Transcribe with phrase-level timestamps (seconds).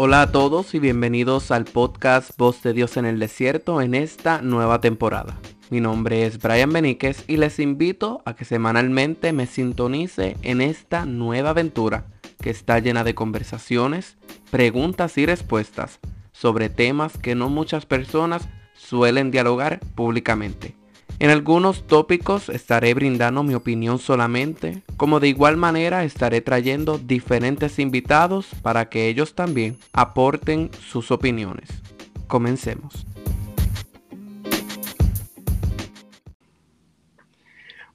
[0.00, 4.42] Hola a todos y bienvenidos al podcast Voz de Dios en el Desierto en esta
[4.42, 5.36] nueva temporada.
[5.70, 11.04] Mi nombre es Brian Beníquez y les invito a que semanalmente me sintonice en esta
[11.04, 12.06] nueva aventura
[12.40, 14.16] que está llena de conversaciones,
[14.52, 15.98] preguntas y respuestas
[16.30, 20.76] sobre temas que no muchas personas suelen dialogar públicamente.
[21.20, 27.80] En algunos tópicos estaré brindando mi opinión solamente, como de igual manera estaré trayendo diferentes
[27.80, 31.82] invitados para que ellos también aporten sus opiniones.
[32.28, 33.04] Comencemos.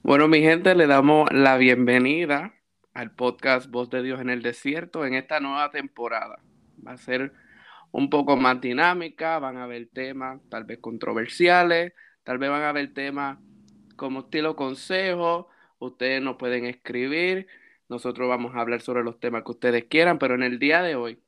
[0.02, 2.52] Bueno, mi gente, le damos la bienvenida
[2.92, 6.40] al podcast Voz de Dios en el Desierto en esta nueva temporada.
[6.86, 7.32] Va a ser
[7.90, 11.94] un poco más dinámica, van a haber temas tal vez controversiales,
[12.24, 13.38] Tal vez van a haber temas
[13.96, 15.48] como estilo consejo.
[15.78, 17.46] Ustedes nos pueden escribir.
[17.88, 20.96] Nosotros vamos a hablar sobre los temas que ustedes quieran, pero en el día de
[20.96, 21.18] hoy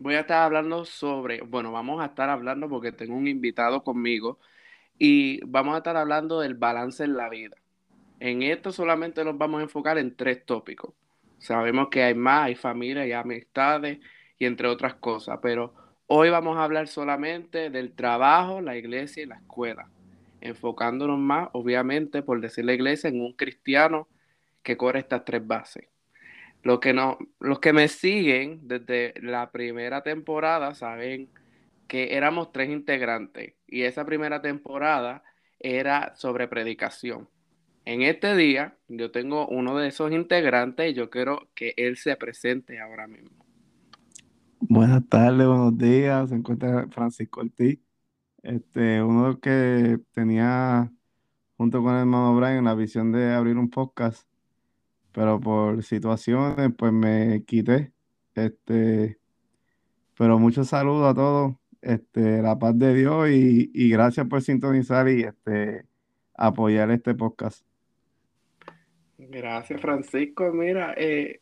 [0.00, 4.38] voy a estar hablando sobre, bueno, vamos a estar hablando porque tengo un invitado conmigo
[4.98, 7.56] y vamos a estar hablando del balance en la vida.
[8.18, 10.94] En esto solamente nos vamos a enfocar en tres tópicos.
[11.38, 13.98] Sabemos que hay más, hay familia, hay amistades
[14.38, 15.74] y entre otras cosas, pero
[16.14, 19.88] Hoy vamos a hablar solamente del trabajo, la iglesia y la escuela,
[20.42, 24.08] enfocándonos más, obviamente, por decir la iglesia, en un cristiano
[24.62, 25.88] que corre estas tres bases.
[26.62, 31.30] Los que, no, los que me siguen desde la primera temporada saben
[31.88, 35.24] que éramos tres integrantes y esa primera temporada
[35.60, 37.26] era sobre predicación.
[37.86, 42.14] En este día yo tengo uno de esos integrantes y yo quiero que él se
[42.16, 43.41] presente ahora mismo.
[44.68, 46.28] Buenas tardes, buenos días.
[46.30, 47.80] Se encuentra Francisco Ortiz.
[48.42, 50.90] Este, uno que tenía
[51.56, 54.26] junto con el hermano Brian la visión de abrir un podcast,
[55.12, 57.92] pero por situaciones pues me quité.
[58.34, 59.18] Este,
[60.16, 61.54] pero muchos saludos a todos.
[61.80, 65.86] Este, la paz de Dios y, y gracias por sintonizar y este
[66.34, 67.66] apoyar este podcast.
[69.18, 70.52] Gracias, Francisco.
[70.52, 71.41] Mira, eh,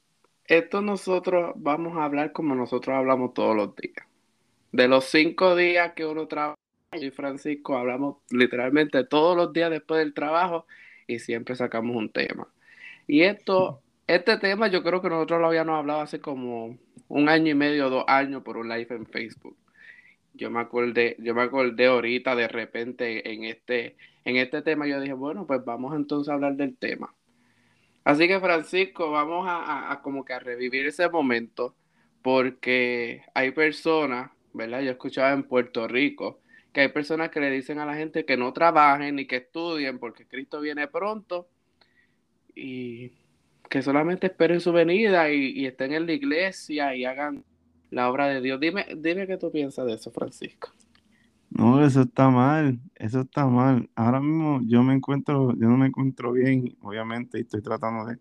[0.51, 4.05] esto nosotros vamos a hablar como nosotros hablamos todos los días.
[4.73, 6.57] De los cinco días que uno trabaja,
[6.93, 10.67] yo y Francisco hablamos literalmente todos los días después del trabajo
[11.07, 12.49] y siempre sacamos un tema.
[13.07, 17.53] Y esto, este tema yo creo que nosotros lo habíamos hablado hace como un año
[17.53, 19.57] y medio, dos años por un live en Facebook.
[20.35, 25.01] Yo me acordé, yo me acordé ahorita de repente en este, en este tema, yo
[25.01, 27.15] dije, bueno, pues vamos entonces a hablar del tema.
[28.05, 31.75] Así que Francisco, vamos a, como que a revivir ese momento
[32.23, 34.81] porque hay personas, ¿verdad?
[34.81, 36.41] Yo escuchaba en Puerto Rico
[36.73, 39.99] que hay personas que le dicen a la gente que no trabajen ni que estudien
[39.99, 41.49] porque Cristo viene pronto
[42.55, 43.13] y
[43.69, 47.45] que solamente esperen su venida y, y estén en la iglesia y hagan
[47.91, 48.61] la obra de Dios.
[48.61, 50.73] Dime, dime qué tú piensas de eso, Francisco.
[51.51, 53.91] No, eso está mal, eso está mal.
[53.97, 58.19] Ahora mismo yo me encuentro, yo no me encuentro bien, obviamente, y estoy tratando de,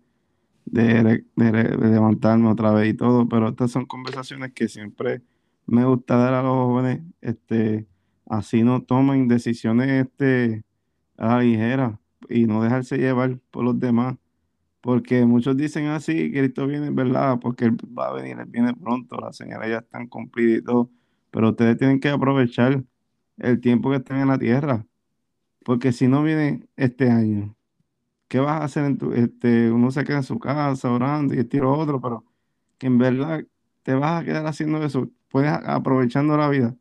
[0.65, 5.21] de, levantarme otra vez y todo, pero estas son conversaciones que siempre
[5.67, 7.87] me gusta dar a los jóvenes, este,
[8.25, 10.63] así no tomen decisiones este,
[11.17, 14.17] a la ligera y no dejarse llevar por los demás,
[14.81, 17.37] porque muchos dicen así, que Cristo viene, ¿verdad?
[17.39, 20.89] Porque Él va a venir, Él viene pronto, las señales ya están cumplidas y todo,
[21.31, 22.83] pero ustedes tienen que aprovechar
[23.39, 24.85] el tiempo que estén en la tierra.
[25.65, 27.55] Porque si no viene este año,
[28.27, 31.43] ¿qué vas a hacer en tu, este, uno se queda en su casa orando y
[31.45, 32.25] tiro otro, pero
[32.77, 33.45] que en verdad
[33.83, 36.75] te vas a quedar haciendo eso, puedes aprovechando la vida.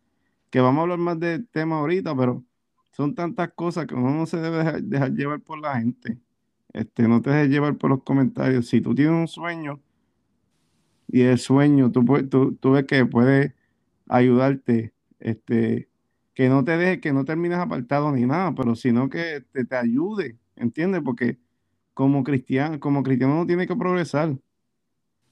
[0.50, 2.44] Que vamos a hablar más de tema ahorita, pero
[2.92, 6.18] son tantas cosas que uno no se debe dejar, llevar por la gente.
[6.72, 8.66] Este, no te dejes llevar por los comentarios.
[8.68, 9.80] Si tú tienes un sueño
[11.08, 13.54] y el sueño, tú, tú, tú ves que puede
[14.08, 15.88] ayudarte, este,
[16.38, 19.74] que no te deje, que no termines apartado ni nada, pero sino que te, te
[19.74, 21.02] ayude, ¿entiendes?
[21.04, 21.36] Porque
[21.94, 24.38] como cristiano, como cristiano no tiene que progresar.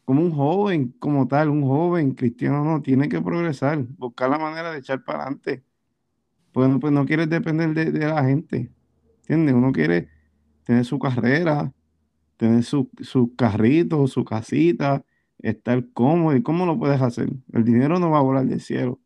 [0.04, 4.72] Como un joven, como tal, un joven cristiano no tiene que progresar, buscar la manera
[4.72, 5.62] de echar para adelante.
[6.50, 8.72] Pues, pues no quieres depender de, de, la gente,
[9.18, 9.54] ¿entiendes?
[9.54, 10.08] Uno quiere
[10.64, 11.72] tener su carrera,
[12.36, 15.04] tener su, su carrito, su casita,
[15.38, 16.34] estar cómodo.
[16.34, 17.28] ¿Y cómo lo puedes hacer?
[17.52, 18.98] El dinero no va a volar del cielo.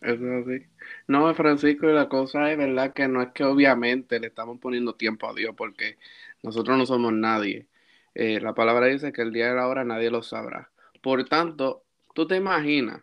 [0.00, 0.66] Eso es así.
[1.08, 4.94] No, Francisco, y la cosa es verdad que no es que obviamente le estamos poniendo
[4.94, 5.98] tiempo a Dios, porque
[6.42, 7.66] nosotros no somos nadie.
[8.14, 10.70] Eh, la palabra dice que el día de la hora nadie lo sabrá.
[11.02, 11.84] Por tanto,
[12.14, 13.02] tú te imaginas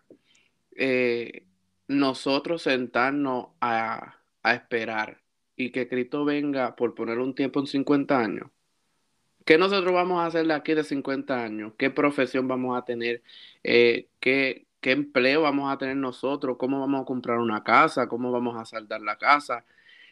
[0.77, 1.45] eh,
[1.87, 5.21] nosotros sentarnos a, a esperar
[5.55, 8.49] y que Cristo venga por poner un tiempo en 50 años.
[9.45, 11.73] ¿Qué nosotros vamos a hacer de aquí de 50 años?
[11.77, 13.21] ¿Qué profesión vamos a tener?
[13.63, 16.57] Eh, ¿qué, ¿Qué empleo vamos a tener nosotros?
[16.59, 18.07] ¿Cómo vamos a comprar una casa?
[18.07, 19.65] ¿Cómo vamos a saldar la casa?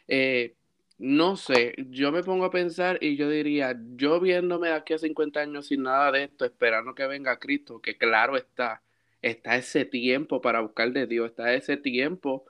[0.08, 0.56] Eh,
[0.98, 4.98] no sé, yo me pongo a pensar y yo diría, yo viéndome de aquí a
[4.98, 8.82] 50 años sin nada de esto, esperando que venga Cristo, que claro está,
[9.22, 12.44] está ese tiempo para buscar de Dios, está ese tiempo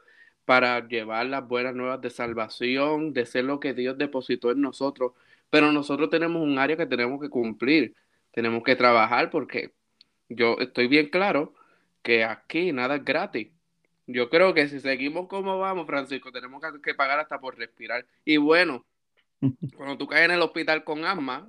[0.47, 5.13] para llevar las buenas nuevas de salvación, de ser lo que Dios depositó en nosotros.
[5.51, 7.95] Pero nosotros tenemos un área que tenemos que cumplir,
[8.33, 9.75] tenemos que trabajar porque
[10.31, 11.53] yo estoy bien claro
[12.05, 13.49] que aquí nada es gratis.
[14.07, 18.07] Yo creo que si seguimos como vamos, Francisco, tenemos que pagar hasta por respirar.
[18.25, 18.85] Y bueno,
[19.77, 21.49] cuando tú caes en el hospital con asma,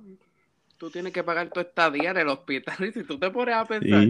[0.78, 2.76] tú tienes que pagar tu estadía en el hospital.
[2.88, 4.08] Y si tú te pones a pensar,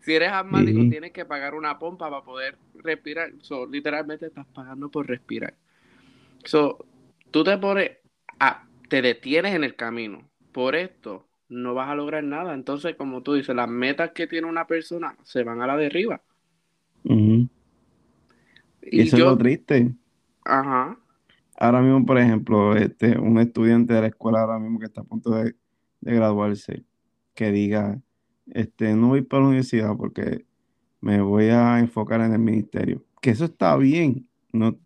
[0.00, 3.32] si eres asmático, tienes que pagar una pompa para poder respirar.
[3.40, 5.54] So, literalmente estás pagando por respirar.
[6.44, 6.86] So,
[7.32, 7.98] tú te pones,
[8.38, 10.30] a, te detienes en el camino.
[10.52, 12.54] Por esto no vas a lograr nada.
[12.54, 16.22] Entonces, como tú dices, las metas que tiene una persona se van a la derriba.
[17.04, 17.50] Y,
[18.82, 19.92] eso es lo triste.
[20.44, 20.96] Ajá.
[21.58, 25.04] Ahora mismo, por ejemplo, este, un estudiante de la escuela ahora mismo que está a
[25.04, 25.54] punto de,
[26.00, 26.84] graduarse,
[27.34, 28.00] que diga,
[28.46, 30.46] este, no voy para la universidad porque
[31.02, 33.04] me voy a enfocar en el ministerio.
[33.20, 34.78] Que eso está bien, no,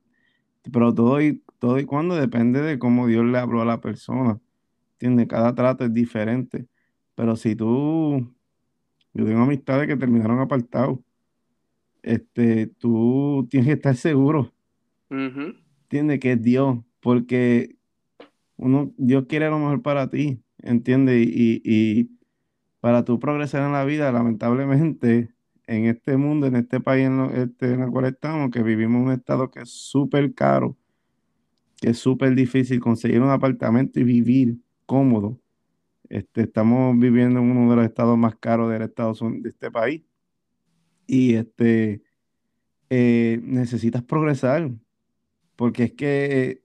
[0.73, 4.41] pero todo y, todo y cuando depende de cómo Dios le habló a la persona.
[5.05, 5.29] ¿Entiendes?
[5.29, 6.67] Cada trato es diferente.
[7.15, 8.35] Pero si tú,
[9.13, 10.99] yo tengo amistades que terminaron apartados
[12.05, 14.53] este, tú tienes que estar seguro,
[15.11, 15.55] uh
[15.89, 17.77] Que es Dios, porque
[18.57, 21.27] uno, Dios quiere lo mejor para ti, ¿entiendes?
[21.27, 22.11] Y,
[22.81, 25.31] para tu progresar en la vida, lamentablemente,
[25.67, 29.07] en este mundo, en este país en, este, en el cual estamos, que vivimos en
[29.07, 30.77] un estado que es súper caro,
[31.81, 35.41] que es súper difícil conseguir un apartamento y vivir cómodo.
[36.09, 40.03] Este, estamos viviendo en uno de los estados más caros del Estados de este país
[41.07, 42.03] y este,
[42.91, 44.71] eh, necesitas progresar,
[45.57, 46.63] porque es que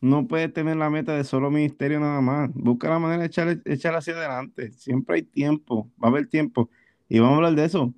[0.00, 2.50] no puedes tener la meta de solo ministerio nada más.
[2.54, 4.72] Busca la manera de echar, echar hacia adelante.
[4.72, 6.68] Siempre hay tiempo, va a haber tiempo.
[7.08, 7.94] Y vamos a hablar de eso,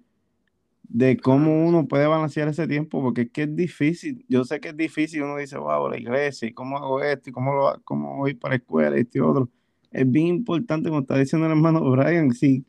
[0.88, 4.24] de cómo uno puede balancear ese tiempo, porque es que es difícil.
[4.28, 7.32] Yo sé que es difícil, uno dice, wow, la iglesia, y cómo hago esto, y
[7.32, 9.48] cómo, lo, cómo voy para la escuela, y este otro.
[9.90, 12.64] Es bien importante, como está diciendo el hermano Brian, sí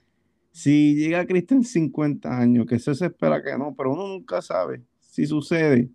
[0.56, 4.42] si llega Cristo en 50 años, que eso se espera que no, pero uno nunca
[4.42, 5.90] sabe si sucede.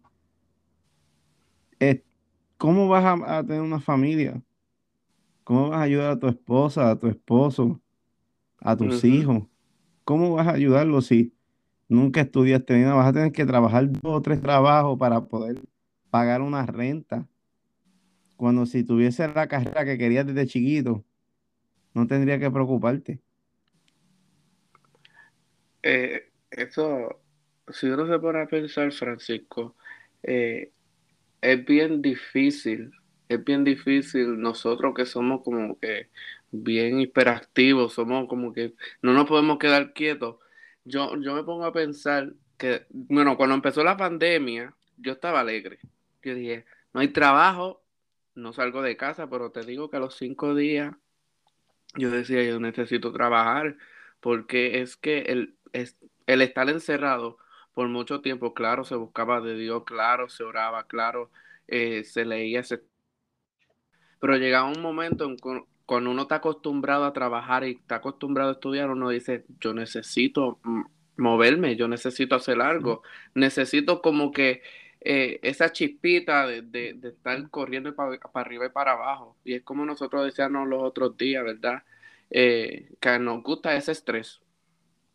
[2.58, 4.43] ¿Cómo vas a, tener una familia?
[5.44, 7.81] ¿Cómo vas a ayudar a tu esposa, a tu esposo,
[8.58, 9.44] a tus hijos?
[10.05, 11.32] ¿Cómo vas a ayudarlos si
[11.91, 12.95] nunca estudiaste nada?
[12.95, 15.61] Vas a tener que trabajar dos o tres trabajos para poder
[16.09, 17.29] pagar una renta.
[18.37, 21.05] Cuando si tuviese la carrera que querías desde chiquito,
[21.93, 23.21] no tendría que preocuparte.
[25.83, 27.21] Eh, eso,
[27.69, 29.75] si uno se pone a pensar, Francisco,
[30.23, 30.73] eh,
[31.41, 32.93] es bien difícil,
[33.29, 36.09] es bien difícil nosotros que somos como que
[36.51, 40.37] bien hiperactivos, somos como que no nos podemos quedar quietos.
[40.85, 45.79] Yo, yo me pongo a pensar que, bueno, cuando empezó la pandemia, yo estaba alegre.
[46.23, 47.82] Yo dije, no hay trabajo,
[48.35, 50.94] no salgo de casa, pero te digo que a los cinco días
[51.97, 53.77] yo decía, yo necesito trabajar,
[54.20, 55.96] porque es que el, es,
[56.27, 57.39] el estar encerrado
[57.72, 61.31] por mucho tiempo, claro, se buscaba de Dios, claro, se oraba, claro,
[61.67, 62.82] eh, se leía ese...
[64.20, 65.37] Pero llegaba un momento en
[65.91, 70.61] cuando uno está acostumbrado a trabajar y está acostumbrado a estudiar, uno dice, yo necesito
[71.17, 73.03] moverme, yo necesito hacer algo,
[73.35, 74.63] necesito como que
[75.01, 79.37] eh, esa chispita de, estar corriendo para, arriba y para abajo.
[79.43, 81.82] Y es como nosotros decíamos los otros días, ¿verdad?
[82.31, 84.41] Eh, que nos gusta ese estrés.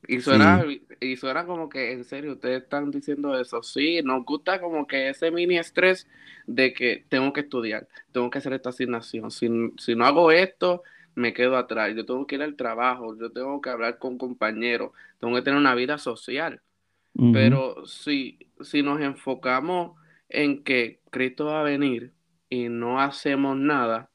[0.07, 0.63] Y suena,
[0.99, 3.63] y suena como que, en serio, ustedes están diciendo eso.
[3.63, 6.07] Sí, nos gusta como que ese mini estrés
[6.47, 9.31] de que tengo que estudiar, tengo que hacer esta asignación.
[9.31, 9.49] Si,
[9.95, 10.83] no hago esto,
[11.15, 11.95] me quedo atrás.
[11.95, 15.59] Yo tengo que ir al trabajo, yo tengo que hablar con compañeros, tengo que tener
[15.59, 16.61] una vida social.
[17.31, 19.97] Pero si, si nos enfocamos
[20.27, 22.11] en que Cristo va a venir
[22.49, 24.09] y no hacemos nada,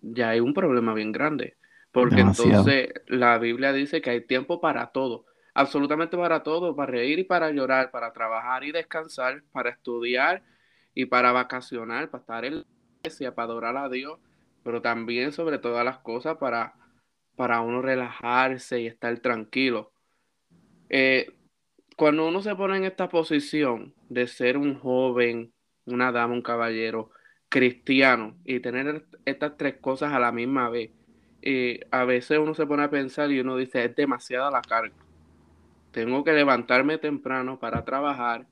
[0.00, 1.57] ya hay un problema bien grande.
[1.98, 7.18] Porque entonces la Biblia dice que hay tiempo para todo, absolutamente para todo, para reír
[7.18, 10.44] y para llorar, para trabajar y descansar, para estudiar
[10.94, 12.64] y para vacacionar, para estar en la
[13.00, 14.20] iglesia, para adorar a Dios,
[14.62, 16.74] pero también sobre todas las cosas para,
[17.34, 19.90] para uno relajarse y estar tranquilo.
[20.90, 21.34] Eh,
[21.96, 25.52] cuando uno se pone en esta posición de ser un joven,
[25.84, 27.10] una dama, un caballero
[27.48, 30.92] cristiano y tener estas tres cosas a la misma vez,
[31.42, 34.94] Y a veces uno se pone a pensar y uno dice, es demasiada la carga.
[35.92, 38.46] Tengo que levantarme temprano para trabajar,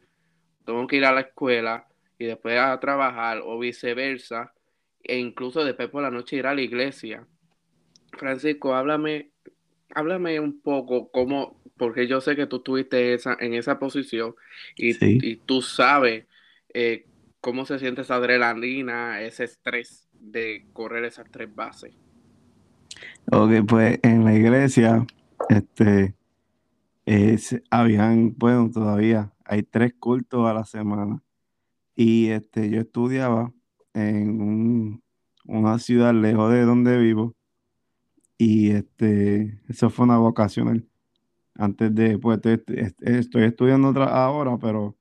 [0.65, 1.87] tengo que ir a la escuela
[2.19, 4.53] y después a trabajar o viceversa,
[5.03, 7.27] e incluso después por la noche ir a la iglesia.
[8.13, 9.31] Francisco, háblame,
[9.95, 14.35] háblame un poco cómo, porque yo sé que tú estuviste esa, en esa posición
[14.75, 15.19] y, Sí.
[15.23, 16.27] y tú sabes
[16.73, 17.05] eh,
[17.41, 21.95] cómo se siente esa adrenalina, ese estrés de correr esas tres bases.
[23.33, 25.05] Ok, pues en la iglesia,
[25.49, 26.15] este,
[27.07, 31.23] es, habían, bueno, todavía hay tres cultos a la semana.
[31.97, 33.53] Y este, yo estudiaba
[33.95, 35.05] en un-
[35.47, 37.35] una ciudad lejos de donde vivo.
[38.39, 40.87] Y este, eso fue una vocacional.
[41.55, 42.63] Antes de, pues estoy,
[43.01, 44.97] estoy- estudiando otra ahora, pero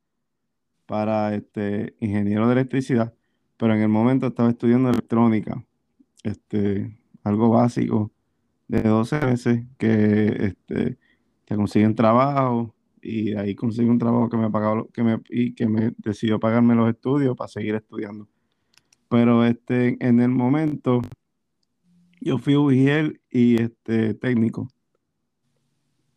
[0.88, 3.14] para este ingeniero de electricidad.
[3.58, 5.66] Pero en el momento estaba estudiando electrónica.
[6.24, 8.12] Este, algo básico
[8.68, 10.98] de 12 meses que, este,
[11.46, 15.54] que consiguen trabajo y de ahí conseguí un trabajo que me pagaba, que me, y
[15.54, 18.28] que me decidió pagarme los estudios para seguir estudiando.
[19.10, 21.02] Pero este, en el momento
[22.20, 24.68] yo fui UGL y este, técnico.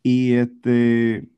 [0.02, 1.28] Y este,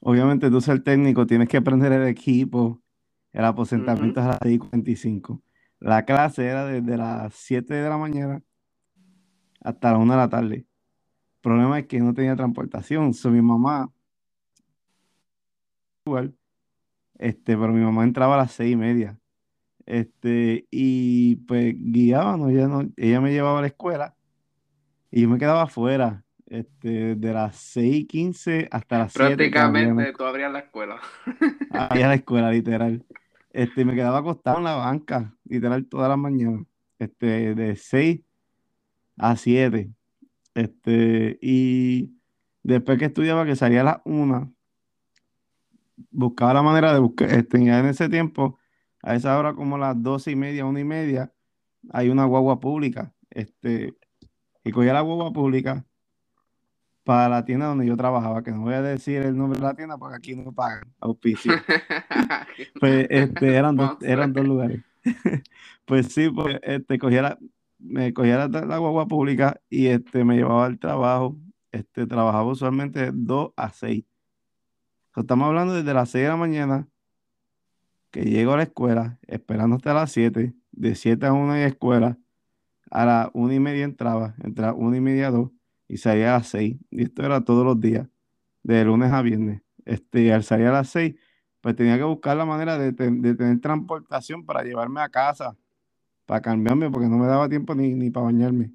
[0.00, 2.82] obviamente tú ser técnico tienes que aprender el equipo.
[3.32, 5.40] El aposentamiento es a las 6:45.
[5.80, 8.42] La clase era desde las 7 de la mañana
[9.60, 10.56] hasta las 1 de la tarde.
[10.56, 10.66] El
[11.42, 13.14] problema es que no tenía transportación.
[13.14, 13.90] So, mi mamá,
[16.06, 16.34] igual,
[17.18, 19.18] este, pero mi mamá entraba a las seis y media.
[19.86, 24.16] Este, y pues guiábamos, ella, no- ella me llevaba a la escuela
[25.10, 29.94] y yo me quedaba afuera, este, de las 6:15 hasta las 7 que abrían la
[29.94, 31.00] Prácticamente tú abrías la escuela.
[31.70, 33.04] Había la escuela, literal.
[33.52, 36.62] Este, me quedaba acostado en la banca, literal, todas las mañanas.
[36.98, 38.20] Este, de 6
[39.16, 39.90] a 7.
[40.54, 42.14] Este, y
[42.62, 44.52] después que estudiaba, que salía a las 1,
[46.10, 48.58] buscaba la manera de buscar, este, en ese tiempo,
[49.02, 51.32] a esa hora como las 12 y media, 1 y media,
[51.90, 53.12] hay una guagua pública.
[53.30, 53.94] Este,
[54.64, 55.84] y cogía la guagua pública
[57.04, 59.74] para la tienda donde yo trabajaba, que no voy a decir el nombre de la
[59.74, 61.52] tienda porque aquí no pagan auspicio.
[62.80, 64.82] Pues este, eran dos, eran dos lugares.
[65.84, 67.38] Pues sí, pues este, cogía la,
[67.88, 71.36] me cogía la, la guagua pública y este, me llevaba al trabajo.
[71.72, 74.04] Este, trabajaba usualmente de 2 a 6.
[75.14, 76.88] So, estamos hablando desde las 6 de la mañana
[78.10, 82.18] que llego a la escuela, esperando hasta las 7, de 7 a 1 en escuela,
[82.90, 85.50] a las 1 y media entraba, entre las 1 y media a 2
[85.88, 86.76] y salía a las 6.
[86.90, 88.08] Y esto era todos los días,
[88.62, 89.62] de lunes a viernes.
[89.84, 91.14] Este, al salir a las 6,
[91.60, 95.56] pues tenía que buscar la manera de, de tener transportación para llevarme a casa,
[96.26, 98.72] para cambiarme, porque no me daba tiempo ni, ni para bañarme.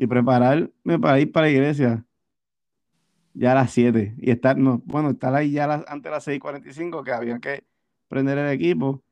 [0.00, 2.04] Y prepararme para ir para la iglesia
[3.34, 4.14] ya a las 7.
[4.18, 7.64] Y estar, no, bueno, estar ahí ya las- antes de las 6:45, que había que
[8.08, 9.02] prender el equipo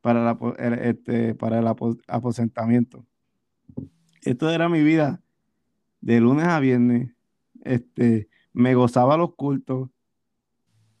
[0.00, 3.04] para, la el, este, para el apo- aposentamiento.
[4.22, 5.20] Esto era mi vida
[6.00, 7.10] de lunes a viernes.
[7.64, 9.90] Este, me gozaba los cultos,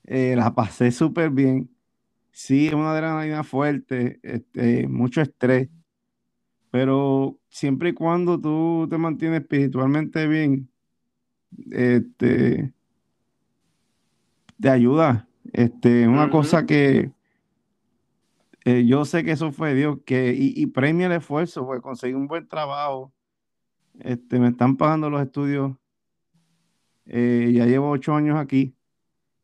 [0.04, 1.70] eh, la pasé súper bien.
[2.38, 5.70] Sí, es una adrenalina fuerte, este, mucho estrés,
[6.70, 10.68] pero siempre y cuando tú te mantienes espiritualmente bien,
[11.70, 12.74] este,
[14.60, 15.26] te ayuda.
[15.54, 17.10] Este, una cosa que
[18.66, 22.12] eh, yo sé que eso fue Dios, que, y, y premia el esfuerzo, pues conseguí
[22.12, 23.14] un buen trabajo.
[24.00, 25.72] Este, me están pagando los estudios.
[27.06, 28.75] eh, ya llevo ocho años aquí.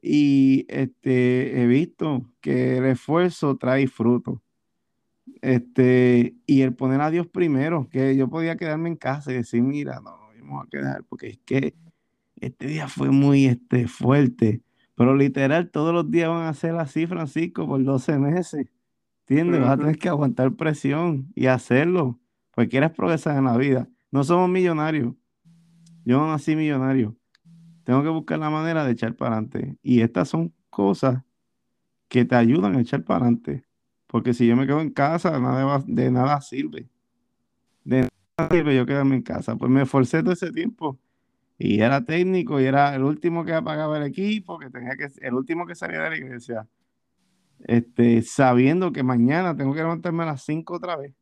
[0.03, 4.43] Y este, he visto que el esfuerzo trae fruto.
[5.41, 9.63] Este, y el poner a Dios primero, que yo podía quedarme en casa y decir,
[9.63, 11.75] mira, no, vamos a quedar, porque es que
[12.41, 14.63] este día fue muy este, fuerte.
[14.97, 18.67] Pero literal, todos los días van a ser así, Francisco, por 12 meses.
[19.29, 19.61] ¿Entiendes?
[19.61, 23.89] Vas a tener que aguantar presión y hacerlo, porque quieres progresar en la vida.
[24.11, 25.15] No somos millonarios.
[26.05, 27.17] Yo no nací millonario.
[27.85, 29.77] Tengo que buscar la manera de echar para adelante.
[29.83, 31.23] Y estas son cosas
[32.09, 33.65] que te ayudan a echar para adelante.
[34.07, 36.89] Porque si yo me quedo en casa, nada de nada sirve.
[37.85, 38.09] De
[38.39, 39.57] nada sirve yo quedarme en casa.
[39.57, 40.99] Pues me esforcé todo ese tiempo.
[41.59, 45.35] Y era técnico y era el último que apagaba el equipo, que tenía que, el
[45.35, 46.69] último que salía de la iglesia.
[47.61, 51.15] Este, sabiendo que mañana tengo que levantarme a las 5 otra vez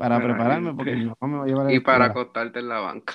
[0.00, 2.22] para prepararme porque mi mamá me va a llevar a la y para escuela.
[2.22, 3.14] acostarte en la banca.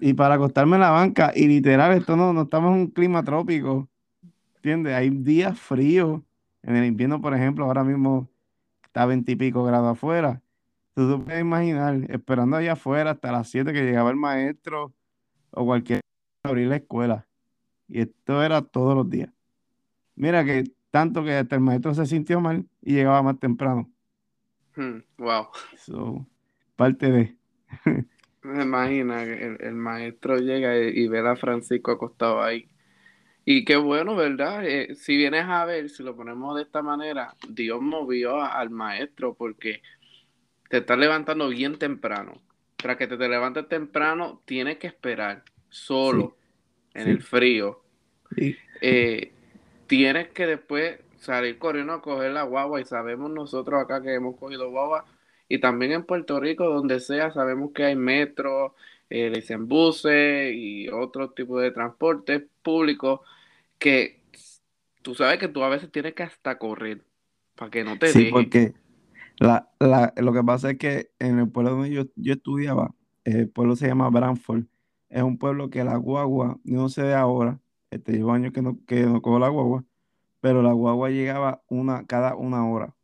[0.00, 3.22] Y para acostarme en la banca, y literal, esto no, no estamos en un clima
[3.24, 3.88] trópico,
[4.56, 4.94] ¿entiendes?
[4.94, 6.20] Hay días fríos.
[6.62, 8.28] En el invierno, por ejemplo, ahora mismo
[8.84, 10.42] está 20 y pico grados afuera.
[10.94, 14.92] Tú te puedes imaginar, esperando allá afuera hasta las 7 que llegaba el maestro
[15.52, 16.00] o cualquier
[16.42, 17.26] abrir la escuela.
[17.88, 19.30] Y esto era todos los días.
[20.16, 23.90] Mira que tanto que hasta el maestro se sintió mal y llegaba más temprano.
[24.74, 25.50] Hmm, wow.
[25.74, 26.26] So,
[26.76, 27.36] parte de.
[28.42, 32.70] Me imagina que el, el maestro llega y, y ve a Francisco acostado ahí.
[33.44, 34.66] Y qué bueno, ¿verdad?
[34.66, 38.70] Eh, si vienes a ver, si lo ponemos de esta manera, Dios movió a- al
[38.70, 39.82] maestro porque
[40.70, 42.42] te estás levantando bien temprano.
[42.82, 46.38] Para que te, te levantes temprano, tienes que esperar solo
[46.94, 47.10] en sí.
[47.10, 47.82] el frío.
[48.36, 48.60] Sí.
[48.80, 49.32] Eh,
[49.86, 54.36] tienes que después salir corriendo a coger la guagua y sabemos nosotros acá que hemos
[54.38, 55.06] cogido guagua.
[55.48, 58.76] Y también en Puerto Rico, donde sea, sabemos que hay metro,
[59.10, 63.22] eh, le dicen buses y otro tipo de transporte público
[63.78, 64.22] que
[65.02, 67.04] tú sabes que tú a veces tienes que hasta correr
[67.56, 68.74] para que no te Sí, porque
[69.38, 73.50] la, la- lo que pasa es que en el pueblo donde yo, yo estudiaba, el
[73.50, 74.64] pueblo se llama Branford,
[75.10, 77.60] es un pueblo que la guagua, no sé de ahora,
[77.90, 79.84] este, llevo años que no, que no cojo la guagua,
[80.40, 82.94] pero la guagua llegaba una, cada una hora.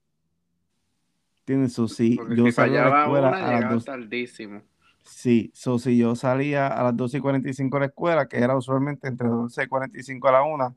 [1.41, 1.75] ¿Entiendes?
[1.75, 4.63] So, si Porque yo de la escuela una, a las dos, tardísimo.
[5.05, 8.57] sí, so, si yo salía a las 12 y 45 de la escuela, que era
[8.57, 10.75] usualmente entre 12 y 45 a la una,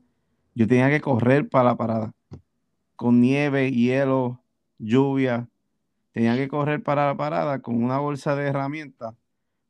[0.54, 2.12] yo tenía que correr para la parada,
[2.96, 4.42] con nieve, hielo,
[4.78, 5.48] lluvia.
[6.12, 9.14] Tenía que correr para la parada con una bolsa de herramientas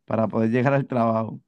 [0.05, 1.41] para poder llegar al trabajo.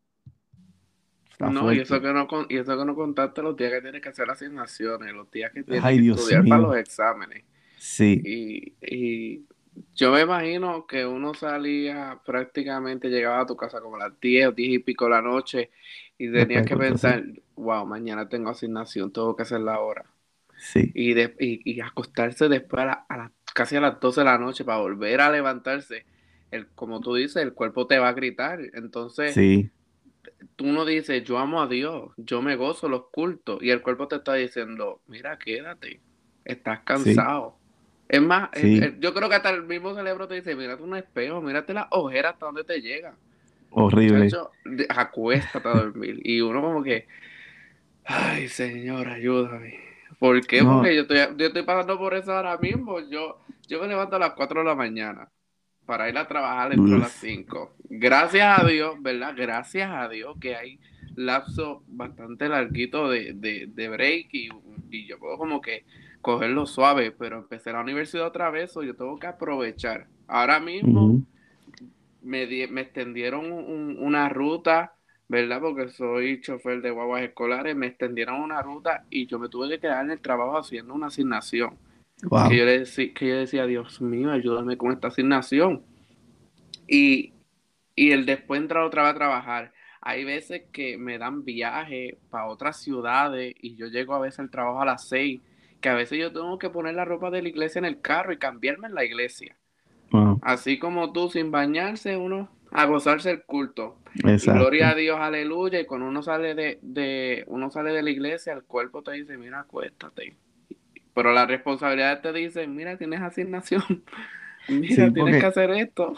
[1.32, 3.82] Está No, y eso que no, con- y eso que no contaste los días que
[3.82, 7.44] tienes que hacer asignaciones, los días que tienes Ay, que Dios estudiar para los exámenes.
[7.76, 9.46] Sí, Y, y
[9.94, 14.48] yo me imagino que uno salía prácticamente, llegaba a tu casa como a las 10
[14.48, 15.70] o 10 y pico de la noche
[16.18, 17.12] y tenías que corto, sí.
[17.12, 17.24] pensar,
[17.56, 20.06] wow, mañana tengo asignación, tengo que hacerla ahora.
[20.56, 24.20] Sí, Y, de- y, y acostarse después a, la- a las- casi a las 12
[24.20, 26.06] de la noche para volver a levantarse.
[26.50, 28.60] El, como tú dices, el cuerpo te va a gritar.
[28.74, 29.70] Entonces, sí,
[30.56, 33.62] tú no dices, yo amo a Dios, yo me gozo los cultos.
[33.62, 36.02] Y el cuerpo te está diciendo, mira, quédate,
[36.44, 37.60] estás sí, cansado.
[38.08, 38.78] Es más, el- sí.
[38.78, 41.86] el- yo creo que hasta el mismo cerebro te dice, mírate un espejo, mírate las
[41.90, 43.18] ojeras hasta donde te llegan.
[43.70, 44.28] Horrible.
[44.28, 44.50] Muchacho,
[44.90, 46.20] acuéstate a dormir.
[46.24, 47.06] Y uno como que,
[48.04, 49.80] ay, Señor, ayúdame.
[50.18, 50.62] ¿Por qué?
[50.62, 53.00] No, Porque yo estoy, yo estoy pasando por eso ahora mismo.
[53.00, 55.30] Yo, yo me levanto a las 4 de la mañana
[55.86, 57.74] para ir a trabajar entro a las uf, 5.
[57.88, 59.34] Gracias a Dios, ¿verdad?
[59.36, 60.80] Gracias a Dios que hay
[61.14, 64.48] lapso bastante larguito de, de, de break y,
[64.90, 65.84] y yo puedo como que
[66.20, 70.08] cogerlo suave, pero empecé la universidad otra vez, o yo tengo que aprovechar.
[70.28, 71.18] Ahora mismo
[72.20, 74.94] me, di- me extendieron un- una ruta,
[75.28, 75.60] ¿verdad?
[75.60, 79.80] Porque soy chofer de guaguas escolares, me extendieron una ruta y yo me tuve que
[79.80, 81.78] quedar en el trabajo haciendo una asignación.
[82.48, 85.82] Que yo, le decí- que yo decía, Dios mío, ayúdame con esta asignación.
[86.86, 87.32] Y,
[87.94, 89.72] y el después entrar otra vez a trabajar.
[90.00, 94.50] Hay veces que me dan viaje para otras ciudades y yo llego a veces al
[94.50, 95.40] trabajo a las seis,
[95.80, 98.32] que a veces yo tengo que poner la ropa de la iglesia en el carro
[98.32, 99.56] y cambiarme en la iglesia.
[100.10, 100.40] Wow.
[100.42, 103.98] Así como tú, sin bañarse, uno a gozarse el culto.
[104.14, 104.94] Y gloria a.
[104.94, 105.80] Dios, aleluya.
[105.80, 109.38] Y cuando uno sale de, de, uno sale de la iglesia, el cuerpo te dice,
[109.38, 110.36] mira, acuéstate.
[111.14, 113.82] Pero la responsabilidad te dice, mira, tienes asignación.
[114.68, 116.14] Mira, Sí, tienes que hacer esto.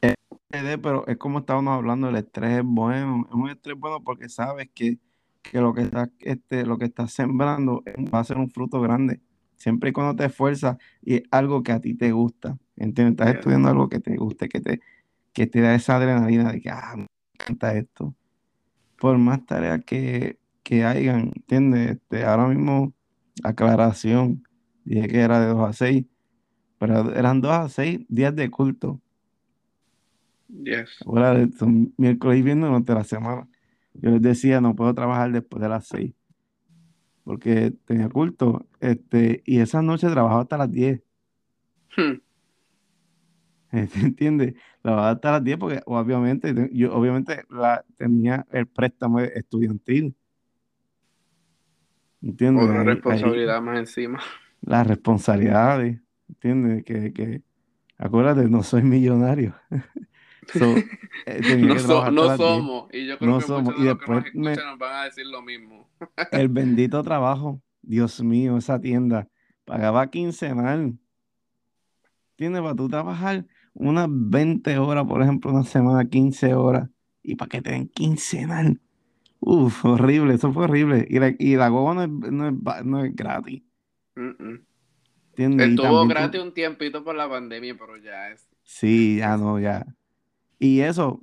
[0.00, 4.28] estrés, pero es como estábamos hablando, el estrés es bueno, es un estrés bueno porque
[4.28, 4.98] sabes que,
[5.42, 9.20] que lo que estás, este, lo que estás sembrando va a ser un fruto grande.
[9.56, 13.12] Siempre y cuando te esfuerzas y es algo que a ti te gusta, ¿entiendes?
[13.12, 14.80] Estás estudiando algo que te guste, que te,
[15.32, 18.14] que te da esa adrenalina de que, ah, me encanta esto.
[18.98, 21.92] Por más tareas que, que hayan, ¿entiendes?
[21.92, 22.94] Este, ahora mismo,
[23.44, 24.42] aclaración,
[24.84, 26.04] dije que era de 2 a 6,
[26.78, 29.00] pero eran 2 a 6 días de culto.
[30.48, 30.90] Yes.
[31.06, 33.48] Ahora son miércoles y viernes durante la semana.
[33.94, 36.14] Yo les decía, no puedo trabajar después de las 6
[37.28, 38.66] porque tenía culto.
[38.80, 41.02] Este, y esa noche trabajaba hasta las 10.
[41.94, 42.14] Hmm.
[43.70, 44.54] ¿Entiendes?
[44.80, 50.16] Trabajaba hasta las 10 porque obviamente te- yo obviamente la, tenía el préstamo estudiantil.
[52.22, 52.64] ¿Entiendes?
[52.64, 54.20] Otra Ahí, ahí responsabilidad más encima.
[54.62, 56.00] las responsabilidades.
[56.28, 56.84] ¿Entiendes?
[56.84, 57.42] Que, que
[57.96, 59.54] acuérdate, no soy millonario.
[60.54, 60.76] So,
[61.26, 62.48] eh, No, so- no las 10.
[62.48, 62.88] somos.
[62.94, 63.64] Y yo creo No que somos.
[63.64, 65.90] muchos Y de los que nos después me, escuchan nos van a decir lo mismo.
[66.32, 69.28] El bendito trabajo, Dios mío, esa tienda
[69.66, 70.98] pagaba quincenal.
[72.32, 72.62] ¿Entiendes?
[72.62, 76.88] Para tú trabajar unas 20 horas, por ejemplo, una semana, 15 horas,
[77.22, 78.80] y para que te den quincenal.
[79.40, 81.06] Uf, horrible, eso fue horrible.
[81.08, 83.62] Y la, y la no es, no es no es gratis,
[84.16, 84.66] Mm, mm.
[85.36, 89.86] Estuvo gratis tú, un tiempito por la pandemia, pero ya es, Sí, ya no, ya.
[90.58, 91.22] Y eso,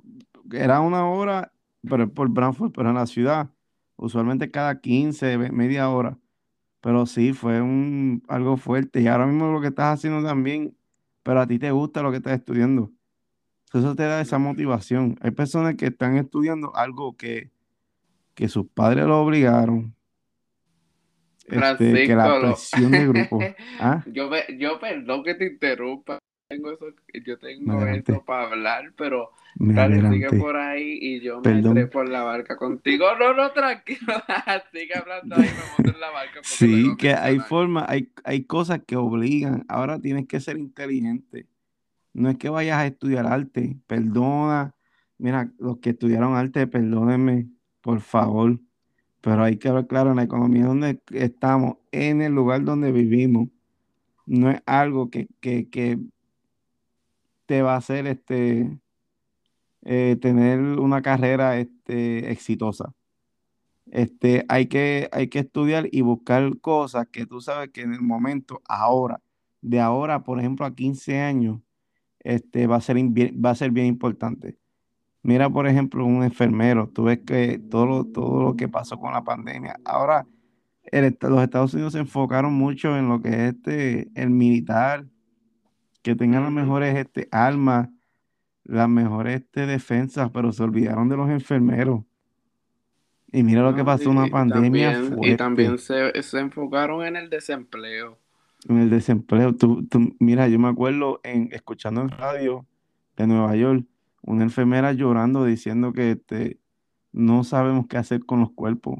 [0.52, 1.52] era una hora,
[1.88, 3.50] pero es por Brantford, pero en la ciudad,
[3.96, 6.18] usualmente cada 15, ve- media hora.
[6.80, 9.02] Pero sí, fue un, algo fuerte.
[9.02, 10.76] Y ahora mismo lo que estás haciendo también,
[11.22, 12.92] pero a ti te gusta lo que estás estudiando.
[13.72, 15.16] Eso te da esa motivación.
[15.20, 17.50] Hay personas que están estudiando algo que,
[18.36, 19.96] que sus padres lo obligaron,
[21.48, 23.38] este, que la presión de grupo.
[23.80, 26.18] Ah, yo, yo perdón que te interrumpa.
[26.48, 26.86] Tengo eso,
[27.24, 31.74] yo tengo eso para hablar, pero dale, sigue por ahí y yo me Perdón.
[31.74, 33.06] trepo en la barca contigo.
[33.18, 34.14] No, no, tranquilo.
[34.72, 38.80] Sigue hablando ahí, me monto en la barca Sí, que hay formas, hay, hay cosas
[38.86, 39.64] que obligan.
[39.68, 41.48] Ahora tienes que ser inteligente.
[42.12, 43.76] No es que vayas a estudiar arte.
[43.88, 44.72] Perdona.
[45.18, 47.48] Mira, los que estudiaron arte, perdónenme,
[47.86, 48.58] por favor.
[49.20, 53.48] Pero hay que hablar claro, en la economía donde estamos, en el lugar donde vivimos,
[54.26, 55.96] no es algo que, que, que
[57.46, 58.76] te va a hacer este,
[59.84, 62.92] eh, tener una carrera este, exitosa.
[63.92, 68.02] Este, hay que, hay que estudiar y buscar cosas que tú sabes que en el
[68.02, 69.22] momento, ahora,
[69.62, 71.60] de ahora, por ejemplo, a 15 años,
[72.18, 74.58] este, va a ser, va a ser bien importante.
[75.26, 79.12] Mira, por ejemplo, un enfermero, tú ves que todo lo, todo lo que pasó con
[79.12, 79.76] la pandemia.
[79.84, 80.24] Ahora,
[80.84, 85.04] el los Estados Unidos se enfocaron mucho en lo que es este, el militar,
[86.02, 87.88] que tengan las mejores este, armas,
[88.62, 92.04] las mejores este, defensas, pero se olvidaron de los enfermeros.
[93.32, 97.04] Y mira lo que pasó, una y, y pandemia también, y también se, se enfocaron
[97.04, 98.16] en el desempleo.
[98.68, 99.56] en el desempleo.
[99.56, 102.64] Tú, tú- mira, yo me acuerdo en escuchando en radio
[103.16, 103.84] de Nueva York,
[104.26, 106.60] una enfermera llorando diciendo que este,
[107.12, 108.98] no sabemos qué hacer con los cuerpos.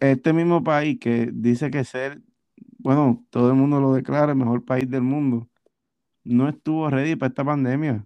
[0.00, 2.20] Este mismo país que dice que ser,
[2.78, 5.48] bueno, todo el mundo lo declara el mejor país del mundo,
[6.24, 8.04] no estuvo ready para esta pandemia.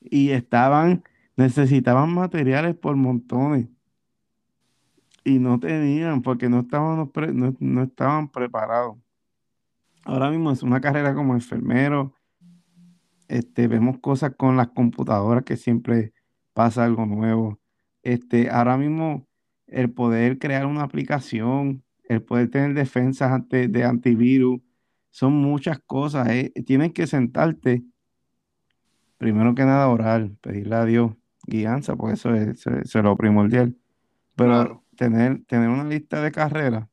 [0.00, 1.02] Y estaban,
[1.36, 3.68] necesitaban materiales por montones
[5.24, 8.96] y no tenían porque no estaban, no, no estaban preparados.
[10.04, 12.14] Ahora mismo es una carrera como enfermero,
[13.28, 16.12] este, vemos cosas con las computadoras que siempre
[16.54, 17.60] pasa algo nuevo.
[18.02, 19.26] Este, ahora mismo
[19.66, 24.60] el poder crear una aplicación, el poder tener defensas ante, de antivirus,
[25.10, 26.28] son muchas cosas.
[26.30, 26.52] eh.
[26.64, 27.82] Tienes que sentarte,
[29.18, 31.12] primero que nada orar, pedirle a Dios
[31.46, 33.76] guianza, porque eso es, eso es- eso es lo primordial.
[34.36, 34.84] Pero Claro.
[34.96, 36.88] tener, tener una lista de carreras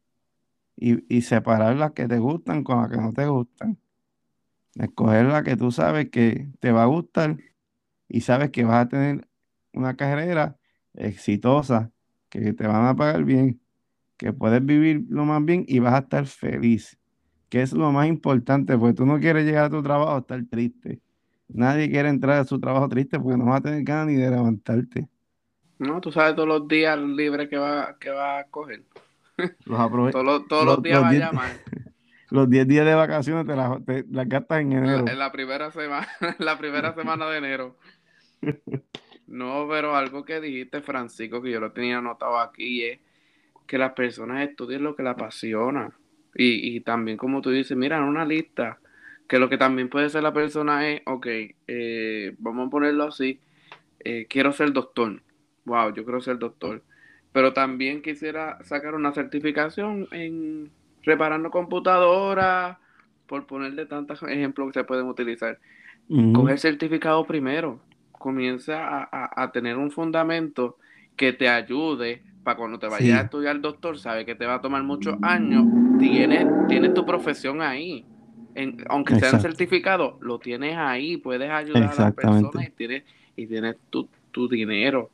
[0.76, 3.78] y, y separar las que te gustan con las que no te gustan.
[4.76, 7.38] Escoger la que tú sabes que te va a gustar
[8.10, 9.28] y sabes que vas a tener
[9.74, 10.58] una carrera
[10.94, 11.92] exitosa,
[12.30, 13.62] que te van a pagar bien,
[14.18, 16.98] que puedes vivir lo más bien y vas a estar feliz,
[17.50, 20.44] que es lo más importante, porque tú no quieres llegar a tu trabajo a estar
[20.46, 21.02] triste.
[21.48, 24.30] Nadie quiere entrar a su trabajo triste porque no vas a tener ganas ni de
[24.30, 25.08] levantarte.
[25.78, 28.84] No, tú sabes todos los días libres que va, que va a coger.
[29.66, 29.78] Los,
[30.12, 31.50] Todos los, todos los los, días los va a 10 llamar.
[32.30, 35.06] los 10 días de vacaciones te las, te las gastas en En la, enero.
[35.08, 36.08] en la primera semana,
[36.40, 37.78] la primera semana de enero.
[39.28, 43.00] No, pero algo que dijiste, Francisco, que yo lo tenía anotado aquí, es
[43.68, 45.98] que las personas estudien lo que les apasiona.
[46.36, 48.80] Y, y también, como tú dices, mira, en una lista,
[49.28, 51.28] que lo que también puede ser la persona es, ok,
[51.68, 53.42] eh, vamos a ponerlo así,
[54.00, 55.24] eh, quiero ser doctor.
[55.66, 56.84] Wow, yo quiero ser doctor.
[57.32, 60.72] Pero también quisiera sacar una certificación en
[61.06, 62.78] reparando computadoras,
[63.28, 65.60] por ponerle tantos ejemplos que se pueden utilizar.
[66.10, 67.86] Ujú, Coge el certificado primero.
[68.12, 70.78] Comienza a, a- a tener un fundamento
[71.16, 74.62] que te ayude para cuando te vayas a estudiar doctor, sabes que te va a
[74.62, 78.10] tomar muchos años, tienes, tienes tu profesión ahí.
[78.54, 82.72] En- aunque sea en exacto, certificado, lo tienes ahí, puedes ayudar a las personas y
[82.72, 83.04] tienes,
[83.36, 85.14] y tienes tu, tu dinero.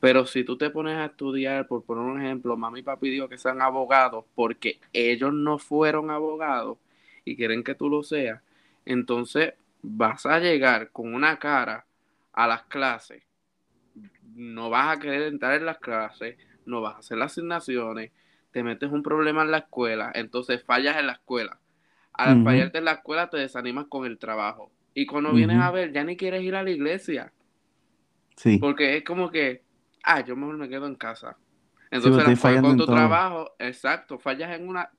[0.00, 3.28] Pero si tú te pones a estudiar, por poner un ejemplo, mami y papi dijo
[3.28, 6.78] que sean abogados porque ellos no fueron abogados
[7.24, 8.40] y quieren que tú lo seas,
[8.84, 11.84] entonces vas a llegar con una cara
[12.32, 13.22] a las clases,
[14.34, 18.12] no vas a querer entrar en las clases, no vas a hacer las asignaciones,
[18.52, 21.58] te metes un problema en la escuela, entonces fallas en la escuela.
[22.12, 24.72] Al fallarte en la escuela te desanimas con el trabajo.
[24.92, 27.32] Y cuando vienes a ver, ya ni quieres ir a la iglesia.
[28.34, 29.62] Sí, Porque es como que,
[30.08, 31.36] ah, yo mejor me quedo en casa.
[31.98, 32.96] sí, Entonces, la- con, en tu todo.
[32.96, 34.90] trabajo, exacto, fallas en una,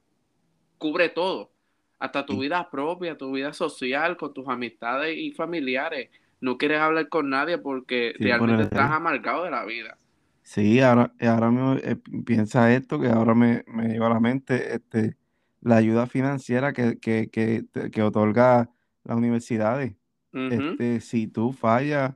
[0.77, 1.51] cubre todo.
[1.99, 6.09] Hasta tu Sí, vida propia, tu vida social, con tus amistades y familiares.
[6.41, 9.97] No quieres hablar con nadie porque sí, por realmente estás amargado de la vida.
[10.43, 11.95] Sí, ahora, ahora mismo eh,
[12.25, 15.15] piensa esto que ahora me, me lleva a la mente este,
[15.61, 18.71] la ayuda financiera que, que, que otorga
[19.03, 19.95] las universidades.
[20.47, 22.15] este, si tú fallas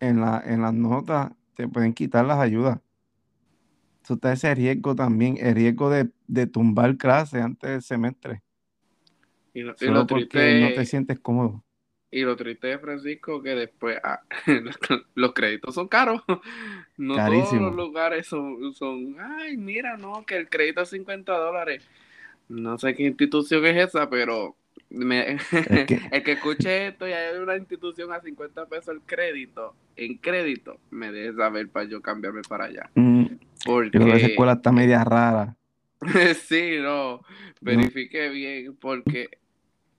[0.00, 2.80] en, la, en las notas, te pueden quitar las ayudas.
[4.02, 8.42] Eso está ese riesgo también, el riesgo de, de tumbar clase antes del semestre.
[9.52, 11.64] Y lo, Solo triste, porque no te sientes cómodo.
[12.12, 14.20] Y lo triste de Francisco que después ah,
[15.14, 16.22] los créditos son caros.
[16.96, 21.88] No todos los lugares son, son, ay, mira, no, que el crédito es 50 dólares.
[22.46, 24.54] No sé qué institución es esa, pero
[24.90, 25.38] me,
[26.10, 30.78] el que escuche esto y hay una institución a 50 pesos el crédito, en crédito,
[30.90, 32.90] me deje saber para yo cambiarme para allá.
[32.94, 33.26] Mm,
[33.64, 35.56] porque esa escuela está media rara.
[36.48, 37.22] sí, no,
[37.60, 39.28] verifique bien, porque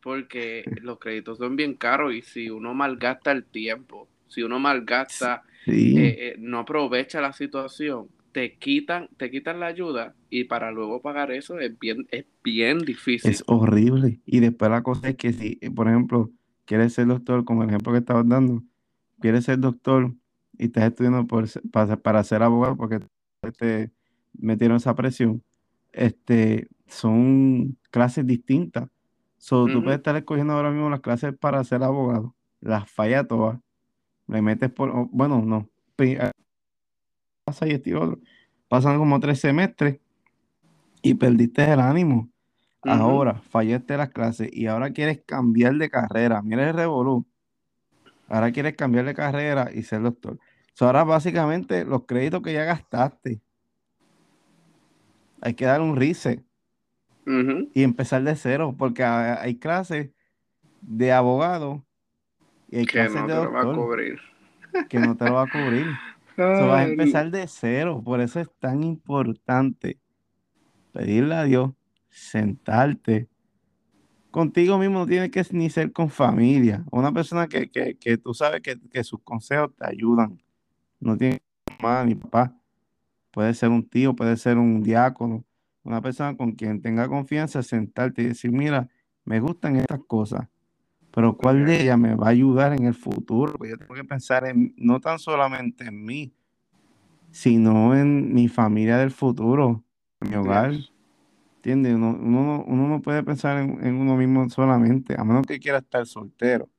[0.01, 5.43] porque los créditos son bien caros y si uno malgasta el tiempo, si uno malgasta,
[5.67, 5.73] eh,
[6.17, 11.31] eh, no aprovecha la situación, te quitan, te quitan la ayuda y para luego pagar
[11.31, 13.29] eso es bien, es bien difícil.
[13.29, 14.21] Es horrible.
[14.25, 16.31] Y después la cosa es que si, por ejemplo,
[16.65, 18.63] quieres ser doctor, como el ejemplo que estabas dando,
[19.19, 20.13] quieres ser doctor
[20.57, 22.99] y estás estudiando por, para, para ser abogado porque
[23.57, 23.91] te
[24.33, 25.43] metieron esa presión,
[25.91, 28.89] este, son clases distintas.
[29.37, 33.59] So, Tú puedes estar escogiendo ahora mismo las clases para ser abogado, las falla todas,
[34.27, 35.67] le metes por, bueno, no,
[37.51, 38.19] pasa y este otro.
[38.67, 39.99] Pasan como tres semestres
[41.01, 42.29] y perdiste el ánimo.
[42.83, 46.41] Ahora fallaste las clases y ahora quieres cambiar de carrera.
[46.41, 47.25] Mira el revolú.
[48.27, 50.39] Ahora quieres cambiar de carrera y ser doctor.
[50.79, 53.41] ahora básicamente los créditos que ya gastaste.
[55.41, 56.43] Hay que dar un reset
[57.73, 60.09] y empezar de cero, porque hay clases
[60.81, 61.85] de abogado
[62.69, 63.51] y hay que clases de doctor
[64.89, 65.87] que no te lo va a cubrir.
[66.37, 69.99] vas a empezar de cero, por eso es tan importante
[70.91, 71.71] pedirle a Dios,
[72.09, 73.29] sentarte.
[74.29, 76.83] Contigo mismo no tiene que ni ser con familia.
[76.91, 80.41] Una persona que, que, tú sabes que, que, sus consejos te ayudan.
[80.99, 81.41] No tiene
[81.81, 82.55] mamá ni papá.
[83.31, 85.45] Puede ser un tío, puede ser un diácono,
[85.83, 88.89] una persona con quien tenga confianza, sentarte y decir, mira,
[89.25, 90.47] me gustan estas cosas,
[91.11, 93.53] pero ¿cuál de ellas me va a ayudar en el futuro?
[93.53, 96.33] Porque yo tengo que pensar en, no tan solamente en mí,
[97.31, 99.83] sino en mi familia del futuro,
[100.21, 100.73] en mi hogar.
[101.57, 101.93] ¿Entiendes?
[101.93, 106.69] Uno, no puede pensar en, en, uno mismo solamente, a menos que quiera estar soltero.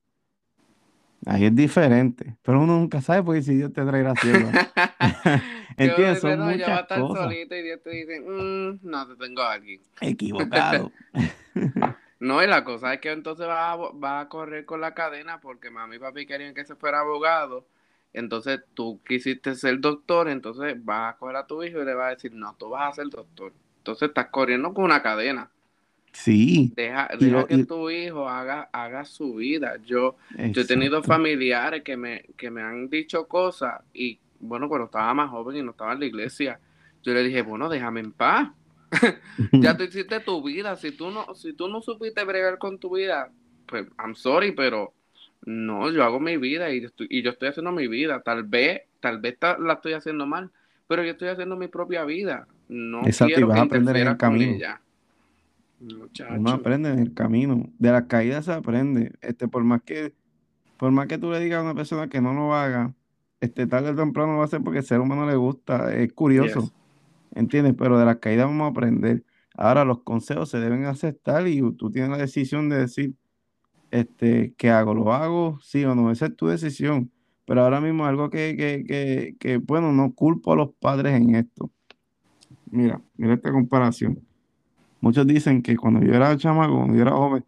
[1.25, 4.15] Ahí es diferente, pero uno nunca sabe porque si Dios te trae la
[5.77, 9.17] Entiendes, son muchas ya va a estar solito y Dios te dice, mm, no, te
[9.17, 9.81] tengo aquí.
[10.01, 10.91] Equivocado.
[12.23, 15.41] no, y la cosa es que entonces va a, va a correr con la cadena
[15.41, 17.67] porque mami y papi querían que se fuera abogado.
[18.13, 22.07] Entonces tú quisiste ser doctor, entonces vas a coger a tu hijo y le vas
[22.07, 23.53] a decir, no, tú vas a ser doctor.
[23.79, 25.51] Entonces estás corriendo con una cadena.
[26.13, 26.73] Sí.
[26.77, 29.79] Deja, deja que tu hijo haga, haga su vida.
[29.85, 34.85] Yo, yo he tenido familiares que me, que me han dicho cosas y bueno, cuando
[34.85, 36.61] estaba más joven y no estaba en la iglesia,
[37.03, 38.49] yo le dije, bueno, déjame en paz.
[39.53, 40.77] ya tú hiciste tu vida.
[40.77, 43.31] Si tú no, si tú no supiste bregar con tu vida,
[43.67, 44.93] pues I'm sorry, pero
[45.45, 48.23] no, yo hago mi vida y, y yo estoy haciendo mi vida.
[48.23, 50.51] Tal vez, tal vez la estoy haciendo mal,
[50.87, 52.47] pero yo estoy haciendo mi propia vida.
[52.69, 54.57] No Exacto, y vas a aprender en el camino.
[55.81, 57.69] Uno aprende en el camino.
[57.79, 59.13] De las caídas se aprende.
[59.21, 60.13] Este, por más que,
[60.77, 62.95] por más que tú le digas a una persona que no lo haga,
[63.41, 66.13] este, tarde o temprano lo va a hacer porque el ser humano le gusta, es
[66.13, 66.73] curioso,
[67.35, 67.75] ¿entiendes?
[67.77, 69.25] Pero de las caídas vamos a aprender.
[69.55, 73.15] Ahora los consejos se deben aceptar y tú tienes la decisión de decir,
[73.91, 74.95] este, ¿qué hago?
[74.95, 75.59] ¿Lo hago?
[75.63, 77.11] Sí o no, esa es tu decisión.
[77.45, 81.35] Pero ahora mismo algo que, que, que, que bueno, no culpo a los padres en
[81.35, 81.71] esto.
[82.71, 84.21] Mira, mira esta comparación.
[85.01, 87.45] Muchos dicen que cuando yo era chamaco, cuando yo era joven,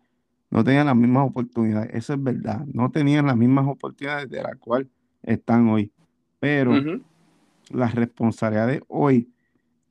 [0.50, 1.94] no tenían las mismas oportunidades.
[1.94, 2.64] Eso es verdad.
[2.66, 4.88] No tenían las mismas oportunidades de las cuales
[5.22, 5.90] están hoy.
[6.40, 6.72] Pero
[7.70, 9.30] las responsabilidades hoy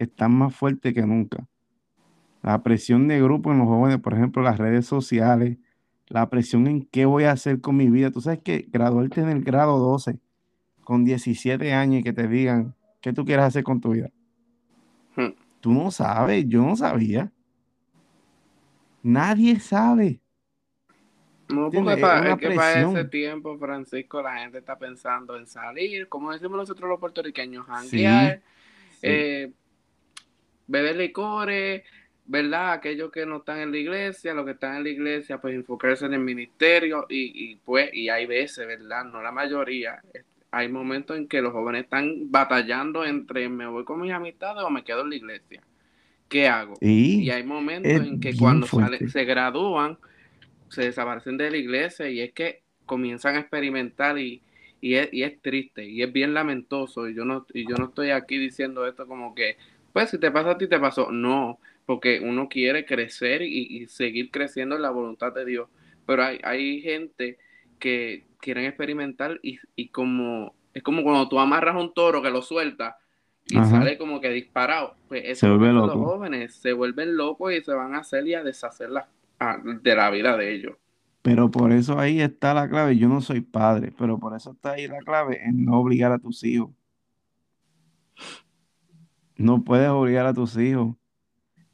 [0.04, 1.46] están más fuertes que nunca.
[2.42, 5.58] La presión de grupo en los jóvenes, por ejemplo, las redes sociales,
[6.08, 8.12] la presión en qué voy a hacer con mi vida.
[8.12, 10.20] Tú sabes que graduarte en el grado 12
[10.84, 14.12] con 17 años y que te digan qué tú quieres hacer con tu vida.
[15.16, 15.34] Hmm.
[15.62, 17.32] Tú no sabes, yo no sabía.
[19.02, 20.20] Nadie sabe.
[21.50, 26.32] No, porque para, que para ese tiempo, Francisco, la gente está pensando en salir, como
[26.32, 28.42] decimos nosotros los puertorriqueños, janguear,
[29.02, 29.52] eh,
[30.68, 31.84] beber licores,
[32.26, 32.74] ¿verdad?
[32.74, 36.06] Aquellos que no están en la iglesia, los que están en la iglesia, pues enfocarse
[36.06, 39.06] en el ministerio y, y pues, y hay veces, ¿verdad?
[39.06, 40.02] No la mayoría.
[40.52, 44.70] Hay momentos en que los jóvenes están batallando entre me voy con mis amistades o
[44.70, 45.62] me quedo en la iglesia.
[46.30, 46.76] ¿Qué hago?
[46.82, 49.98] Y, hay momentos en que cuando se gradúan,
[50.70, 54.42] se desaparecen de la iglesia y es que comienzan a experimentar y,
[54.82, 57.86] y, es, y es triste y es bien lamentoso y yo no y yo no
[57.86, 59.58] estoy aquí diciendo esto como que
[59.94, 63.88] pues si te pasa a ti te pasó no porque uno quiere crecer y, y
[63.88, 65.70] seguir creciendo en la voluntad de Dios
[66.06, 67.38] pero hay, hay gente
[67.80, 72.42] que quieren experimentar y, y como es como cuando tú amarras un toro que lo
[72.42, 72.98] suelta
[73.46, 73.70] y Ajá.
[73.72, 74.96] sale como que disparado.
[75.08, 76.06] Pues eso Se vuelve es lo que hacen loco.
[76.06, 79.08] los jóvenes se vuelven locos y se van a hacer y a deshacer la-
[79.40, 80.78] a- de la vida de ellos.
[81.22, 82.98] Pero por eso ahí está la clave.
[82.98, 86.20] Yo no soy padre, pero por eso está ahí la clave en no obligar a
[86.20, 86.72] tus hijos.
[89.36, 90.96] No puedes obligar a tus hijos,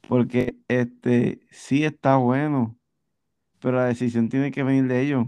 [0.08, 2.78] porque este sí está bueno,
[3.60, 5.26] pero la decisión tiene que venir de ellos,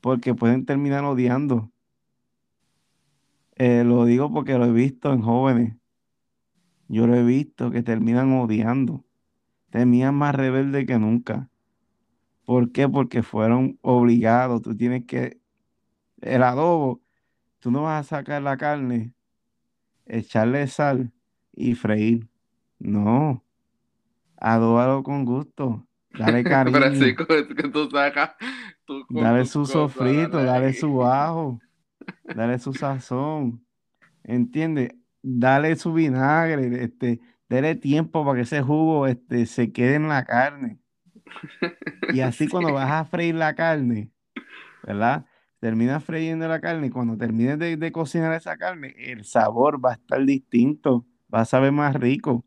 [0.00, 1.70] porque pueden terminar odiando.
[3.56, 5.76] Eh, lo digo porque lo he visto en jóvenes.
[6.88, 9.04] Yo lo he visto que terminan odiando,
[9.70, 11.50] terminan más rebeldes que nunca.
[12.44, 12.88] ¿Por qué?
[12.88, 14.62] Porque fueron obligados.
[14.62, 15.40] Tú tienes que,
[16.20, 17.02] el adobo,
[17.60, 19.13] tú no vas a sacar la carne,
[20.06, 21.12] echarle sal
[21.52, 22.26] y freír.
[22.78, 23.44] No,
[24.36, 28.34] adóbalo con gusto, dale Pero así cariño, como que tú sacas
[28.84, 31.60] tú con dale su sofrito, dale su ajo,
[32.24, 33.64] dale su sazón,
[34.24, 34.90] ¿entiendes?
[35.22, 40.24] Dale su vinagre, este, dale tiempo para que ese jugo este, se quede en la
[40.24, 40.78] carne.
[42.12, 42.50] Y así Sí.
[42.50, 44.10] cuando vas a freír la carne,
[44.82, 45.24] ¿verdad?
[45.64, 49.92] Terminas freyendo la carne y cuando termines de, de cocinar esa carne, el sabor va
[49.92, 52.44] a estar distinto, va a saber más rico.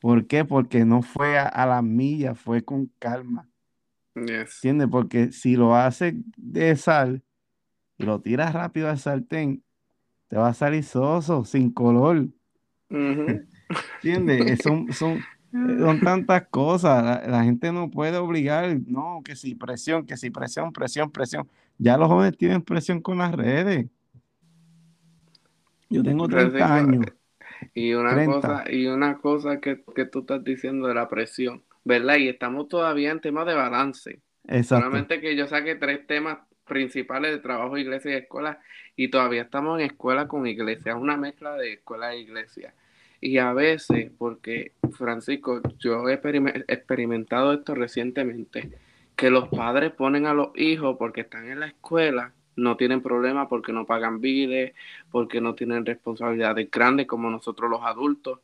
[0.00, 0.44] ¿Por qué?
[0.44, 3.48] Porque no fue a, a la milla, fue con calma.
[4.16, 4.56] Yes.
[4.56, 4.88] ¿Entiendes?
[4.90, 7.22] Porque si lo haces de sal
[7.96, 9.62] y lo tiras rápido al sartén,
[10.26, 12.26] te va a salir soso, sin color.
[12.90, 14.58] ¿Entiendes?
[14.64, 15.20] Son, son,
[15.52, 17.02] son tantas cosas.
[17.04, 21.48] La, la gente no puede obligar, no, que si presión, que si presión, presión, presión.
[21.78, 23.86] Ya los jóvenes tienen presión con las redes.
[25.88, 27.06] Yo tengo 30 Francisco, años,
[27.74, 28.24] Y una 30.
[28.24, 32.16] cosa, y una cosa que, que tú estás diciendo de la presión, ¿verdad?
[32.16, 34.22] Y estamos todavía en temas de balance.
[34.48, 34.98] Exacto.
[34.98, 38.60] Solamente que yo saqué tres temas principales de trabajo, iglesia y escuela,
[38.96, 42.74] y todavía estamos en escuela con iglesia, es una mezcla de escuela e iglesia.
[43.20, 48.70] Y a veces, porque Francisco, yo he experime- experimentado esto recientemente,
[49.14, 53.48] que los padres ponen a los hijos porque están en la escuela, no tienen problema
[53.48, 54.72] porque no pagan biles,
[55.10, 58.40] porque no tienen responsabilidades grandes como nosotros los adultos,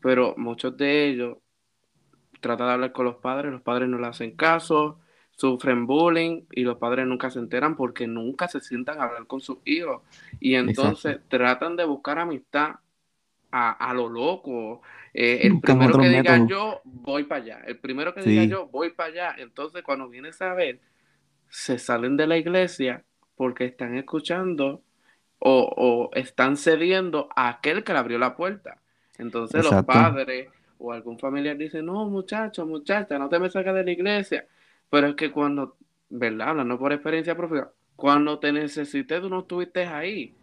[0.00, 1.38] pero muchos de ellos
[2.40, 4.98] tratan de hablar con los padres, los padres no le hacen caso,
[5.36, 9.40] sufren bullying y los padres nunca se enteran porque nunca se sientan a hablar con
[9.40, 10.02] sus hijos.
[10.40, 11.36] Y entonces Exacto.
[11.36, 12.76] tratan de buscar amistad
[13.52, 14.82] a, a lo loco.
[15.14, 17.62] Eh, el Buscan primero que diga yo, voy para allá.
[17.66, 19.34] El primero que diga yo, voy para allá.
[19.38, 20.80] Entonces cuando vienes a ver,
[21.48, 23.04] se salen de la iglesia
[23.36, 24.82] porque están escuchando
[25.38, 28.80] o, o están cediendo a aquel que le abrió la puerta.
[29.18, 33.84] Entonces los padres o algún familiar dice, no, muchacho, muchacha, no te me saques de
[33.84, 34.46] la iglesia.
[34.90, 35.76] Pero es que cuando,
[36.08, 36.48] ¿verdad?
[36.50, 40.34] Hablando por experiencia propia, cuando te necesité, tú no estuviste ahí.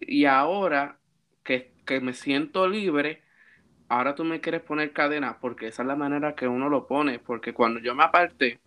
[0.00, 0.98] Y ahora
[1.42, 3.22] que, que me siento libre,
[3.88, 7.18] ahora tú me quieres poner cadena, porque esa es la manera que uno lo pone.
[7.18, 8.60] Porque cuando yo me aparté,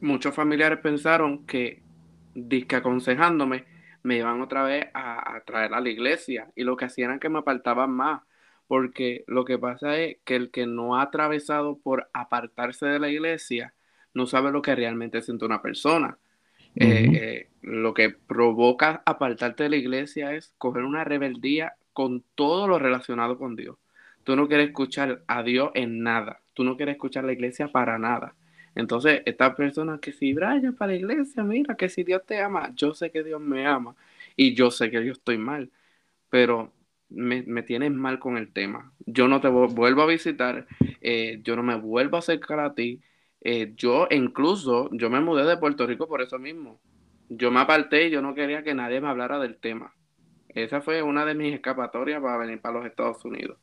[0.00, 1.82] muchos familiares pensaron que,
[2.34, 3.64] disque aconsejándome,
[4.02, 6.50] me iban otra vez a, a traer a la iglesia.
[6.56, 8.22] Y lo que hacían era que me apartaban más.
[8.66, 13.08] Porque lo que pasa es que el que no ha atravesado por apartarse de la
[13.08, 13.74] iglesia
[14.14, 16.18] no sabe lo que realmente siente una persona.
[16.76, 22.66] Eh, eh, lo que provoca apartarte de la iglesia es coger una rebeldía con todo
[22.68, 23.76] lo relacionado con Dios.
[24.24, 26.40] Tú no quieres escuchar a Dios en nada.
[26.54, 28.34] Tú no quieres escuchar la iglesia para nada.
[28.74, 32.72] Entonces, esta persona que si vaya para la iglesia, mira que si Dios te ama,
[32.76, 33.94] yo sé que Dios me ama
[34.36, 35.70] y yo sé que yo estoy mal,
[36.30, 36.72] pero
[37.10, 38.92] me, tienes mal con el tema.
[39.06, 40.66] Yo no te vu- vuelvo a visitar,
[41.00, 43.00] eh, yo no me vuelvo a acercar a ti.
[43.42, 46.80] Eh, yo incluso, yo me mudé de Puerto Rico por eso mismo.
[47.28, 49.94] Yo me aparté y yo no quería que nadie me hablara del tema.
[50.54, 53.58] Esa fue una de mis escapatorias para venir para los Estados Unidos.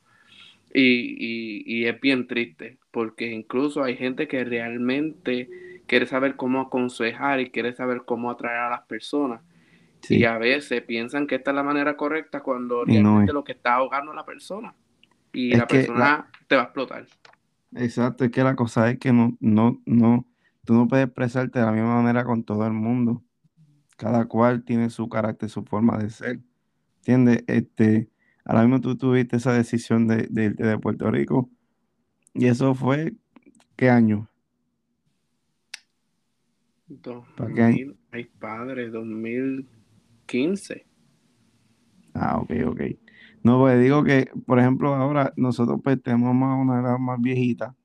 [0.73, 5.49] Y, y, y es bien triste, porque incluso hay gente que realmente
[5.87, 9.41] quiere saber cómo aconsejar y quiere saber cómo atraer a las personas.
[10.09, 13.53] Y a veces piensan que esta es la manera correcta cuando no realmente lo que
[13.53, 14.73] está ahogando a la persona.
[15.33, 17.05] Y Es la que la, persona te va a explotar.
[17.75, 20.25] exacto, es que la cosa es que no, no, no,
[20.65, 23.23] tú no puedes expresarte de la misma manera con todo el mundo.
[23.97, 26.39] Cada cual tiene su carácter, su forma de ser.
[26.97, 27.43] ¿Entiendes?
[27.47, 28.09] Este,
[28.45, 31.49] ahora mismo tú tuviste esa decisión de, de irte de Puerto Rico.
[32.33, 33.13] ¿Y eso fue
[33.75, 34.29] qué año?
[36.87, 40.85] 2000, ay padre, 2015.
[42.13, 42.81] Ah, ok, ok.
[43.43, 47.75] No, pues digo que, por ejemplo, ahora nosotros pues tenemos más una edad más viejita.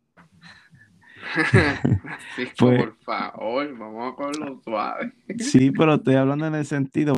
[2.37, 5.13] sí, pues, por favor, vamos con lo suave.
[5.39, 7.15] sí, pero estoy hablando en el sentido,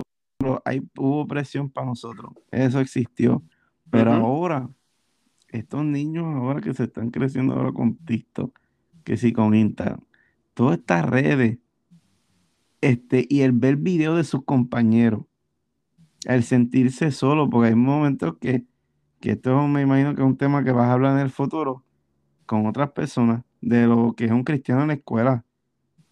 [0.65, 3.43] hay, hubo presión para nosotros, eso existió.
[3.91, 4.69] Pero ahora,
[5.49, 8.59] estos niños ahora que se están creciendo ahora con TikTok,
[9.05, 10.01] que sí con Instagram,
[10.55, 11.59] todas estas redes,
[12.81, 15.23] este, y el ver videos de sus compañeros,
[16.25, 18.65] el sentirse solo, porque hay momentos que,
[19.21, 21.85] que esto me imagino que es un tema que vas a hablar en el futuro
[22.47, 25.45] con otras personas, de lo que es un cristiano en la escuela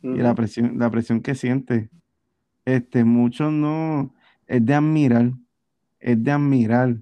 [0.02, 1.90] y la presión, la presión que siente.
[2.64, 4.14] Este, muchos no,
[4.52, 5.32] es de admirar,
[5.98, 6.96] es de admirar.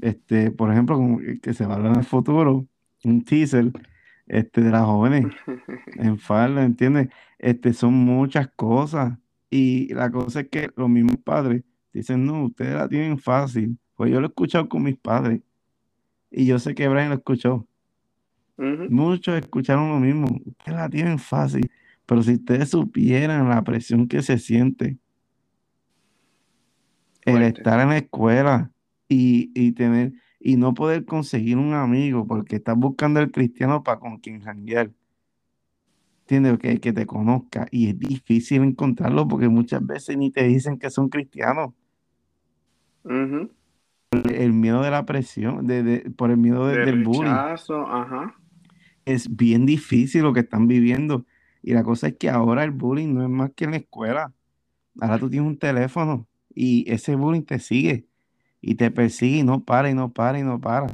[0.00, 2.66] Este, por ejemplo, que se va a hablar en el futuro,
[3.04, 3.72] un teaser
[4.26, 5.26] este, de las jóvenes
[5.96, 7.08] en falda, ¿entiendes?
[7.38, 9.18] Este, son muchas cosas.
[9.48, 13.78] Y la cosa es que los mismos padres dicen, no, ustedes la tienen fácil.
[13.94, 15.40] Pues yo lo he escuchado con mis padres.
[16.30, 17.66] Y yo sé que Brian lo escuchó.
[18.58, 20.26] Muchos escucharon lo mismo.
[20.44, 21.70] Ustedes la tienen fácil.
[22.04, 24.98] Pero si ustedes supieran la presión que se siente,
[27.28, 28.70] el estar en la escuela
[29.08, 34.18] y, tener y no poder conseguir un amigo porque estás buscando el cristiano para con
[34.18, 34.90] quien janguear.
[36.22, 36.58] ¿Entiendes?
[36.58, 37.66] Que, que te conozca.
[37.70, 41.72] Y es difícil encontrarlo porque muchas veces ni te dicen que son cristianos.
[43.04, 47.30] el, miedo de la presión, de, por el miedo del bullying.
[47.30, 48.34] Ajá.
[49.06, 51.24] Es bien difícil lo que están viviendo.
[51.62, 54.32] Y la cosa es que ahora el bullying no es más que en la escuela.
[55.00, 56.27] Ahora tú tienes un teléfono
[56.58, 58.08] y ese bullying te sigue
[58.60, 60.92] y te persigue y no para y no para y no para.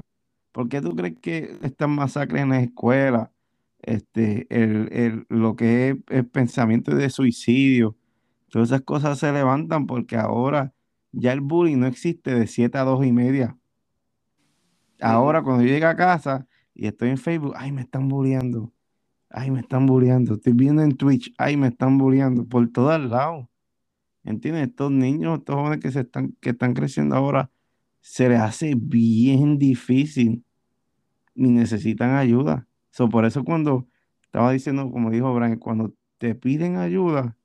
[0.52, 3.32] ¿Por qué tú crees que estas masacres en la escuela,
[3.80, 7.96] este, el, lo que es el pensamiento de suicidio,
[8.50, 10.74] todas esas cosas se levantan porque ahora
[11.12, 13.56] ya el bullying no existe de 7 a 2 y media.
[15.00, 18.70] Ahora cuando yo llego a casa y estoy en Facebook, ay, me están bulleando,
[19.30, 23.46] ay, me están bulleando, estoy viendo en Twitch, ay, me están bulleando por todos lados.
[24.24, 24.68] ¿Entiendes?
[24.68, 27.50] Estos niños, estos jóvenes que, se están, que están creciendo ahora,
[28.00, 30.44] se les hace bien difícil
[31.34, 32.66] y necesitan ayuda.
[33.10, 33.86] por eso cuando
[34.22, 37.36] estaba diciendo, como dijo Brian, cuando te piden ayuda,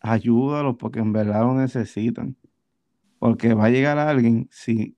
[0.00, 2.36] ayúdalos porque en verdad lo necesitan.
[3.18, 4.96] Porque va a llegar alguien, si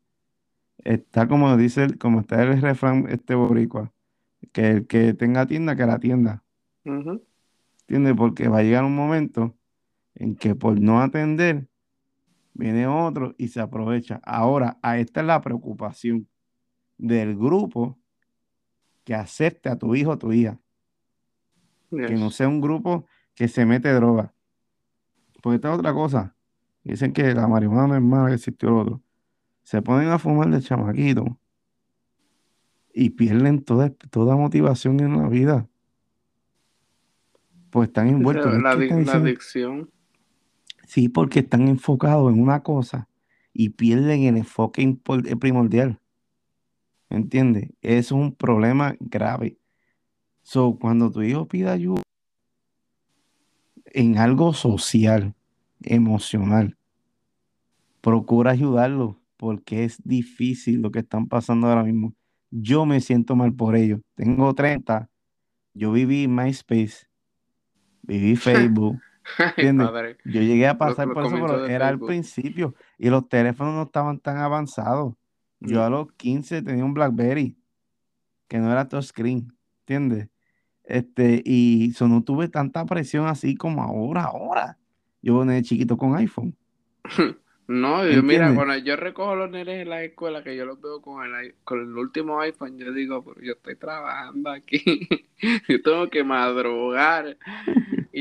[0.79, 3.93] está como dice, como está el refrán este boricua,
[4.53, 6.45] que el que tenga tienda, que la tienda.
[6.85, 8.15] ¿Entiendes?
[8.17, 9.55] Porque va a llegar un momento
[10.19, 11.69] en que por no atender,
[12.53, 14.21] viene otro y se aprovecha.
[14.25, 16.29] Ahora, a esta es la preocupación
[16.99, 17.97] del grupo
[19.05, 20.59] que acepte a tu hijo o tu hija.
[21.91, 24.35] Que no sea un grupo que se mete droga.
[25.41, 26.35] Porque esta es otra cosa.
[26.83, 29.03] Dicen que la marihuana no es mala, que existió el otro.
[29.63, 31.39] Se ponen a fumar de chamaquito
[32.93, 35.69] y pierden toda, toda motivación en la vida.
[37.71, 38.53] Pues están envueltos.
[38.55, 39.91] La, la adicción.
[40.89, 43.11] Sí, porque están enfocados en una cosa
[43.53, 46.01] y pierden el enfoque eh, primordial.
[47.11, 47.69] ¿Me entiendes?
[47.83, 49.59] Es un problema grave.
[50.41, 52.01] So, cuando tu hijo pide ayuda
[53.85, 55.35] en algo social,
[55.83, 56.79] emocional,
[58.01, 62.15] procura ayudarlo porque es difícil lo que están pasando ahora mismo.
[62.51, 64.01] Yo me siento mal por ello.
[64.15, 65.11] Tengo 30.
[65.75, 67.09] Yo viví MySpace,
[68.01, 68.99] viví Facebook,
[70.25, 74.19] Yo llegué a pasar por eso, pero era al principio y los teléfonos no estaban
[74.19, 75.15] tan avanzados.
[75.61, 75.93] Yo a mm.
[75.93, 77.57] los 15 tenía un BlackBerry
[78.47, 80.29] que no era touchscreen, ¿entiendes?
[80.85, 84.79] Este, y eso no tuve tanta presión así como ahora, ahora.
[85.21, 86.57] Yo venía chiquito con iPhone.
[87.69, 91.03] No, yo, mira, cuando yo recojo los nenes en la escuela, que yo los veo
[91.03, 95.07] con el, con el último iPhone, yo digo, pero yo estoy trabajando aquí,
[95.69, 97.37] yo tengo que madrugar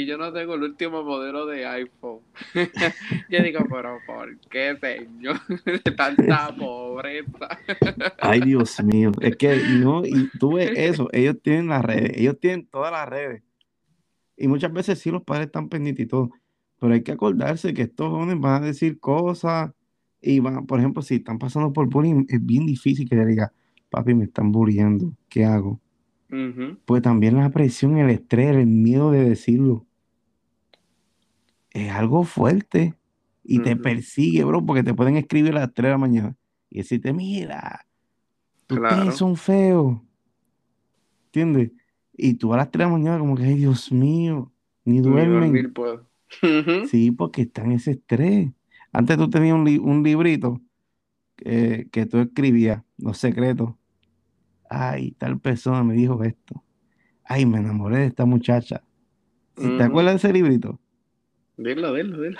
[0.01, 2.19] y yo no tengo el último modelo de iPhone.
[3.29, 5.39] yo digo, pero ¿por qué, señor?
[5.97, 7.57] Tanta pobreza.
[8.19, 12.39] Ay, Dios mío, es que no, y tú ves eso, ellos tienen las redes, ellos
[12.39, 13.43] tienen todas las redes.
[14.35, 16.29] Y muchas veces sí los padres están pendientes y todo
[16.79, 19.71] pero hay que acordarse que estos jóvenes van a decir cosas
[20.21, 23.51] y van, por ejemplo, si están pasando por bullying, es bien difícil que le diga,
[23.89, 25.79] papi, me están bullying, ¿qué hago?
[26.85, 29.86] Pues también la presión, el estrés, el miedo de decirlo.
[31.85, 32.95] Es algo fuerte
[33.43, 36.35] y te persigue, bro, porque te pueden escribir a las 3 de la mañana
[36.69, 37.85] y decirte, mira,
[38.95, 39.99] ustedes son feos.
[41.27, 41.71] ¿Entiendes?
[42.13, 44.51] Y tú a las 3 de la mañana como que, ay, Dios mío,
[44.85, 45.41] ni Ni duermen.
[45.41, 46.07] dormir puedo.
[46.89, 48.49] Sí, porque está en ese estrés.
[48.91, 50.59] Antes tú tenías un, li- un librito
[51.39, 53.73] eh, que tú escribías, los secretos.
[54.69, 56.63] Ay, tal persona me dijo esto.
[57.23, 58.83] Ay, me enamoré de esta muchacha.
[59.55, 60.79] ¿Sí ¿Te acuerdas de ese librito?
[61.57, 62.39] Dilo, dilo, dilo.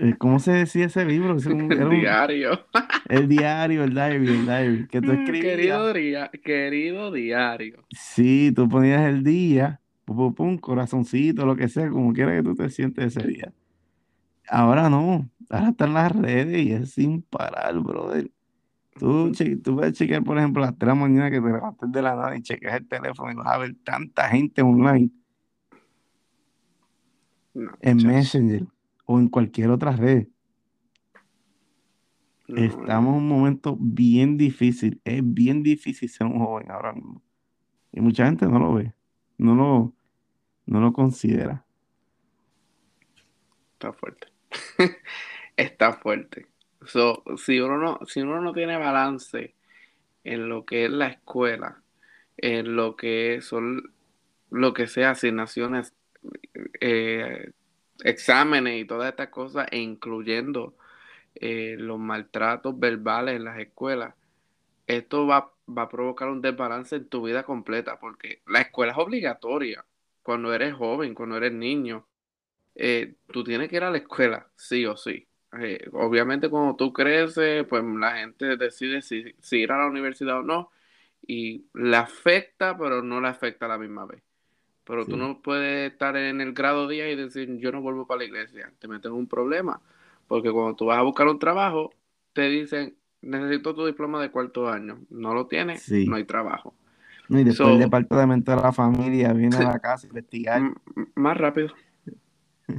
[0.00, 1.36] Eh, ¿Cómo se decía ese libro?
[1.36, 2.66] Ese un- era El diario.
[3.08, 5.42] el diario, el diary, el diary, que tú escribías.
[5.56, 7.84] Querido, dia- querido diario.
[7.90, 12.42] Sí, tú ponías el día, pum, pum, pum, corazoncito, lo que sea, como quiera que
[12.42, 13.52] tú te sientes ese día.
[14.48, 18.30] Ahora no, ahora están las redes y es sin parar, brother.
[18.98, 21.92] Tú, tú puedes chequear, por ejemplo, a las 3 de la mañana que te levantes
[21.92, 25.10] de la nada y chequeas el teléfono y vas a ver tanta gente online
[27.54, 27.96] No, en.
[28.06, 28.66] Messenger
[29.06, 30.28] o en cualquier otra red.
[32.48, 35.00] No, Estamos en un momento bien difícil.
[35.04, 37.22] Es bien difícil ser un joven ahora mismo.
[37.92, 38.94] Y mucha gente no lo ve,
[39.38, 39.92] no lo,
[40.66, 41.64] no lo considera.
[43.72, 44.28] Está fuerte.
[45.56, 46.46] Está fuerte.
[46.86, 49.54] So, si uno no, si uno no tiene balance
[50.24, 51.82] en lo que es la escuela,
[52.36, 53.92] en lo que son,
[54.50, 55.94] lo que sea asignaciones,
[56.80, 57.52] eh,
[58.04, 60.76] exámenes y todas estas cosas, e incluyendo
[61.34, 64.14] eh, los maltratos verbales en las escuelas,
[64.86, 68.98] esto va, va a provocar un desbalance en tu vida completa, porque la escuela es
[68.98, 69.84] obligatoria
[70.22, 72.06] cuando eres joven, cuando eres niño.
[72.74, 75.26] Eh, tú tienes que ir a la escuela, sí o sí.
[75.92, 80.42] Obviamente cuando tú creces, pues la gente decide si, si ir a la universidad o
[80.42, 80.70] no,
[81.26, 84.22] y le afecta, pero no le afecta a la misma vez.
[84.90, 88.18] Pero tú no puedes estar en el grado 10 y decir, yo no vuelvo para
[88.18, 88.72] la iglesia.
[88.80, 89.80] Te meten en un problema.
[90.26, 91.92] Porque cuando tú vas a buscar un trabajo,
[92.32, 94.98] te dicen, necesito tu diploma de cuarto año.
[95.08, 96.06] No lo tienes, Sí.
[96.08, 96.74] no hay trabajo.
[97.28, 100.60] No, y después So- el departamento de la familia viene a la casa a investigar.
[101.14, 101.68] Más rápido.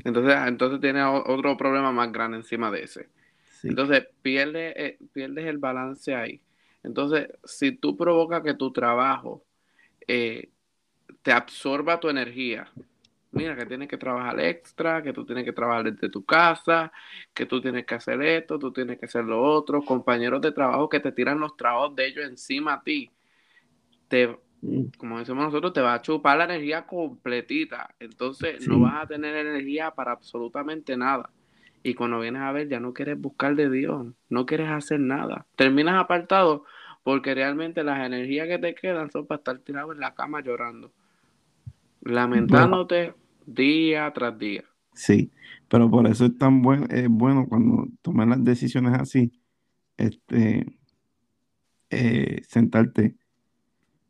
[0.03, 3.07] Entonces, entonces tiene o- otro problema más grande encima de ese.
[3.61, 3.69] Sí.
[3.69, 6.41] Entonces, pierde, eh, pierdes el balance ahí.
[6.83, 9.43] Entonces, si tú provocas que tu trabajo
[10.07, 10.49] eh,
[11.21, 12.67] te absorba tu energía,
[13.31, 16.91] mira que tienes que trabajar extra, que tú tienes que trabajar desde tu casa,
[17.33, 20.89] que tú tienes que hacer esto, tú tienes que hacer lo otro, compañeros de trabajo
[20.89, 23.11] que te tiran los trabajos de ellos encima a ti,
[24.07, 27.95] te, Mm, como decimos nosotros, te va a chupar la energía completita.
[27.99, 31.29] Entonces no vas a tener energía para absolutamente nada.
[31.83, 35.47] Y cuando vienes a ver, ya no quieres buscar de Dios, no quieres hacer nada.
[35.55, 36.63] Terminas apartado
[37.03, 40.93] porque realmente las energías que te quedan son para estar tirado en la cama llorando,
[42.01, 43.13] lamentándote
[43.45, 44.63] día tras día.
[44.93, 45.31] Sí,
[45.69, 49.31] pero por eso es tan bueno, es bueno cuando tomas las decisiones así,
[49.97, 50.65] este,
[51.89, 53.15] eh, sentarte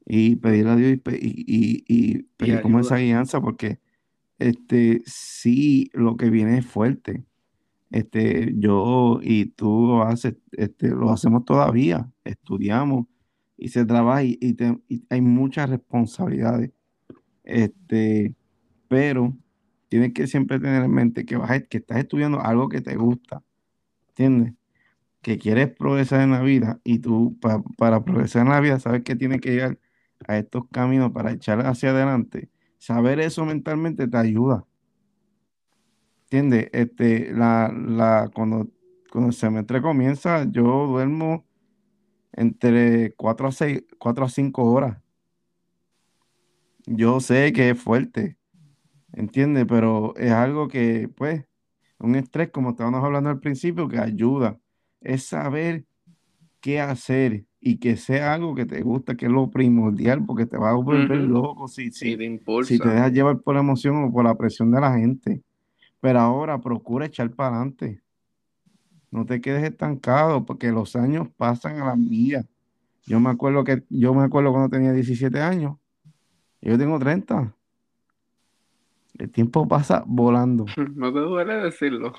[0.05, 3.79] y pedir a Dios y, pe- y, y- y pedir como esa guianza, porque
[4.39, 7.23] este, sí, lo que viene es fuerte.
[7.91, 13.07] Este, yo y tú lo haces, este, lo hacemos todavía, estudiamos
[13.57, 16.71] y se trabaja y, te- y hay muchas responsabilidades.
[17.51, 18.35] Este,
[18.89, 19.37] pero
[19.89, 23.43] tienes que siempre tener en mente que vas que estás estudiando algo que te gusta,
[24.09, 24.53] ¿entiendes?
[25.21, 29.03] Que quieres progresar en la vida y tú pa- para progresar en la vida sabes
[29.03, 29.79] que tienes que llegar
[30.27, 32.49] a estos caminos para echar hacia adelante.
[32.79, 34.65] Saber eso mentalmente te ayuda.
[36.29, 36.69] ¿Entiendes?
[36.73, 38.67] Este, la, la, cuando,
[39.11, 41.45] cuando el semestre comienza, yo duermo
[42.33, 45.00] entre 4 a 6, 4 a 5 horas.
[46.85, 48.37] Yo sé que es fuerte,
[49.13, 49.65] ¿entiendes?
[49.67, 51.45] Pero es algo que, pues,
[51.99, 54.59] un estrés, como estábamos hablando al principio, que ayuda.
[55.01, 55.85] Es saber
[56.59, 60.57] qué hacer y que sea algo que te gusta, que es lo primordial, porque te
[60.57, 64.11] va a volver loco si, si, te si te dejas llevar por la emoción o
[64.11, 65.43] por la presión de la gente.
[65.99, 68.01] Pero ahora procura echar para adelante.
[69.11, 72.45] No te quedes estancado porque los años pasan a la milla.
[73.05, 75.77] Yo me acuerdo que yo me acuerdo cuando tenía 17 años.
[76.61, 77.53] Yo tengo 30.
[79.17, 80.65] El tiempo pasa volando.
[80.95, 82.13] No te duele decirlo.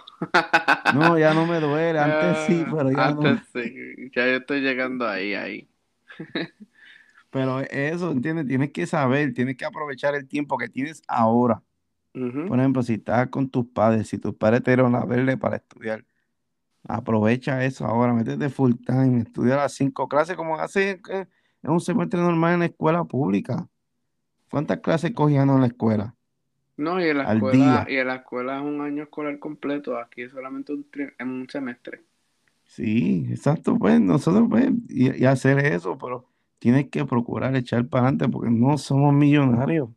[0.95, 1.99] No, ya no me duele.
[1.99, 3.23] Antes sí, pero ya no.
[3.23, 4.11] Antes sí.
[4.15, 5.69] Ya yo estoy llegando ahí, ahí.
[7.31, 8.47] Pero eso, ¿entiendes?
[8.47, 11.63] Tienes que saber, tienes que aprovechar el tiempo que tienes ahora.
[12.13, 15.57] Por ejemplo, si estás con tus padres, si tus padres te dieron la verde para
[15.57, 16.05] estudiar,
[16.87, 22.21] aprovecha eso ahora, métete full time, estudia las cinco clases como hace en un semestre
[22.21, 23.67] normal en la escuela pública.
[24.53, 26.17] ¿Cuántas clases cogían en la escuela?
[26.77, 27.89] No, y en la Al escuela, día.
[27.89, 31.29] y en la escuela es un año escolar completo, aquí es solamente un, tri- en
[31.31, 32.05] un semestre.
[32.65, 36.27] Sí, exacto, pues nosotros pues, y, y hacer eso, pero
[36.59, 39.91] tienes que procurar echar para adelante porque no somos millonarios.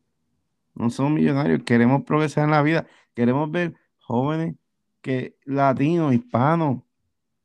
[0.75, 4.55] no somos millonarios, queremos progresar en la vida, queremos ver jóvenes
[5.01, 6.83] que latinos, hispanos,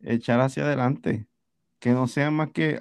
[0.02, 1.28] echar hacia adelante,
[1.80, 2.80] que no sean más que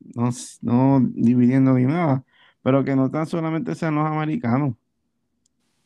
[0.00, 0.30] no,
[0.62, 2.24] no dividiendo ni nada,
[2.66, 4.74] pero que no tan solamente sean los americanos,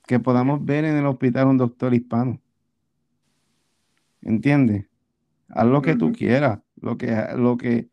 [0.06, 2.40] que podamos ver en el hospital un doctor hispano.
[4.22, 4.86] ¿Entiendes?
[5.50, 7.90] Haz lo que tú quieras, lo que, lo que,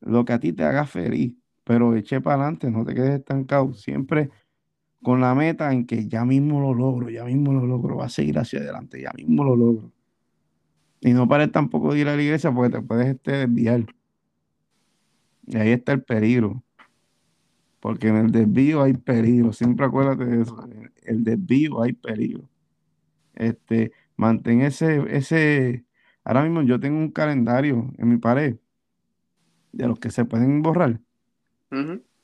[0.00, 1.32] lo que a ti te haga feliz,
[1.62, 3.72] pero eche para adelante, no te quedes estancado.
[3.72, 4.30] Siempre
[5.00, 8.08] con la meta en que ya mismo lo logro, ya mismo lo logro, va a
[8.08, 9.92] seguir hacia adelante, ya mismo lo logro.
[11.00, 13.86] Y no pares tampoco de ir a la iglesia porque te puedes este, desviar.
[15.46, 16.63] Y ahí está el peligro.
[17.84, 19.52] Porque en el desvío hay peligro.
[19.52, 20.64] Siempre acuérdate de eso.
[20.64, 22.48] En el desvío hay peligro.
[23.34, 25.84] Este, mantén ese, ese.
[26.24, 28.56] Ahora mismo yo tengo un calendario en mi pared
[29.72, 30.98] de los que se pueden borrar.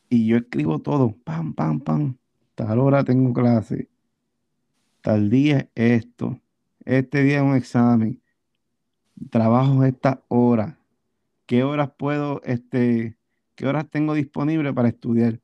[0.09, 1.15] Y yo escribo todo.
[1.25, 2.17] Pam, pam, pam.
[2.55, 3.91] Tal hora tengo clase.
[5.03, 6.41] Tal día esto.
[6.87, 8.23] Este día es un examen.
[9.29, 10.79] Trabajo esta hora.
[11.45, 13.19] ¿Qué horas puedo, este,
[13.57, 15.39] qué horas tengo disponible para estudiar?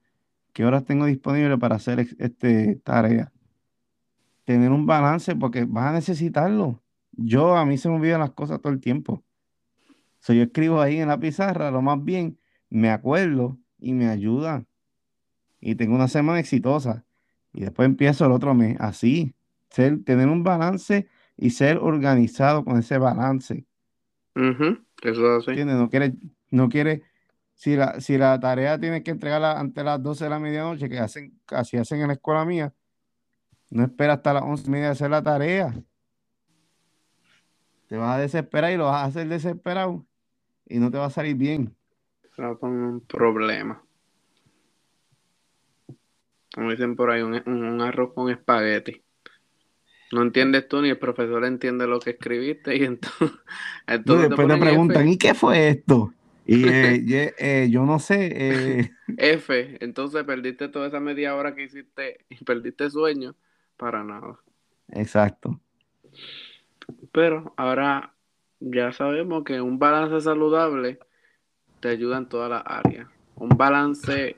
[0.57, 3.31] ¿Qué horas tengo disponible para hacer este, tarea?
[4.47, 6.83] Tener un balance porque vas a necesitarlo.
[7.13, 9.23] Yo, a mí se me olvidan las cosas todo el tiempo.
[10.21, 12.39] So, yo escribo ahí en la pizarra, lo más bien,
[12.71, 14.65] me acuerdo y me ayuda.
[15.61, 17.05] Y tengo una semana exitosa.
[17.53, 18.79] Y después empiezo el otro mes.
[18.81, 19.35] Así,
[19.69, 23.67] ser, tener un balance y ser organizado con ese balance.
[25.03, 25.55] Eso así.
[25.67, 26.15] No quiere,
[26.51, 27.03] no quiere,
[27.57, 30.89] si la, si la tarea tiene que entregarla antes de las 12 de la medianoche,
[30.89, 32.73] que hacen, así hacen en la escuela mía,
[33.71, 35.75] no espera hasta las 11 y media de hacer la tarea.
[37.89, 40.05] Te vas a desesperar y lo vas a hacer desesperado
[40.67, 41.75] y no te va a salir bien.
[42.37, 43.83] Con un problema.
[46.55, 49.03] Como dicen por ahí, un, un arroz con espagueti
[50.13, 53.33] no entiendes tú ni el profesor entiende lo que escribiste y entonces,
[53.87, 56.13] después te, preguntan, ¿y qué fue esto?
[56.47, 58.31] Y eh, eh, yo no sé.
[58.33, 58.91] Eh.
[59.19, 63.35] F, entonces perdiste toda esa media hora que hiciste y perdiste sueño
[63.77, 64.39] para nada.
[64.89, 65.61] Exacto.
[67.13, 68.15] Pero ahora
[68.61, 70.99] ya sabemos que un balance saludable
[71.81, 73.09] te ayuda en todas las áreas.
[73.35, 74.37] Un balance,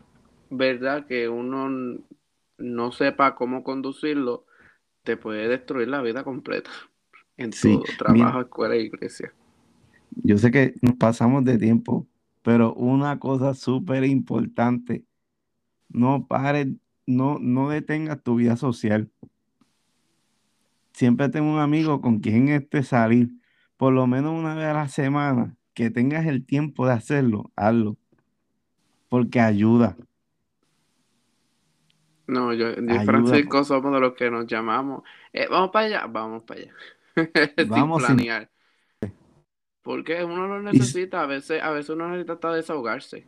[0.50, 1.06] ¿verdad?
[1.06, 1.98] Que uno
[2.56, 4.46] no sepa cómo conducirlo,
[5.04, 6.70] te puede destruir la vida completa
[7.36, 9.32] en tu trabajo, escuela e iglesia.
[10.11, 12.06] Yo sé que nos pasamos de tiempo,
[12.42, 15.04] pero una cosa súper importante,
[15.88, 16.68] no pares,
[17.06, 19.11] no, no detengas tu vida social.
[20.92, 23.30] Siempre tengo un amigo con quien este salir,
[23.76, 27.96] por lo menos una vez a la semana, que tengas el tiempo de hacerlo, hazlo,
[29.09, 29.96] porque ayuda.
[32.26, 35.02] No, yo y Francisco somos de los que nos llamamos.
[35.32, 36.72] Eh, vamos para allá, vamos para allá.
[37.68, 38.50] vamos sin planear.
[39.89, 43.26] Porque uno lo necesita, a veces, a veces uno necesita hasta desahogarse.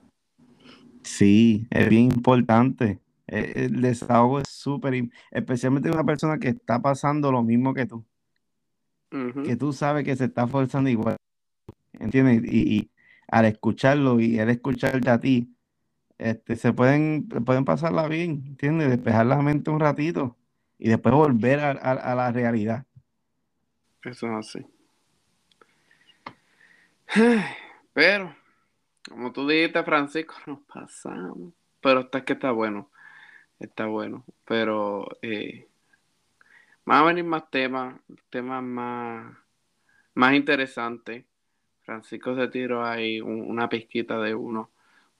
[1.03, 3.01] Sí, es bien importante.
[3.27, 8.05] E, el desahogo es súper, especialmente una persona que está pasando lo mismo que tú.
[9.43, 11.17] Que tú sabes que se está forzando igual.
[11.95, 12.43] ¿Entiendes?
[12.53, 12.91] Y, y
[13.29, 15.57] al escucharlo y él escucharte a ti,
[16.19, 18.91] este, se pueden, pueden pasarla bien, ¿entiendes?
[18.91, 20.37] Despejar la mente un ratito
[20.79, 22.85] y después volver a, la realidad.
[24.05, 24.80] Eso es así.
[27.93, 28.35] Pero,
[29.09, 31.53] como tú dijiste, Francisco, nos pasamos.
[31.81, 32.91] Pero está que está bueno.
[33.59, 34.25] Está bueno.
[34.45, 35.69] Pero eh,
[36.85, 38.01] van a venir más temas,
[38.31, 39.37] temas más,
[40.15, 41.25] más interesantes.
[41.83, 44.71] Francisco se tiró ahí una pizquita de uno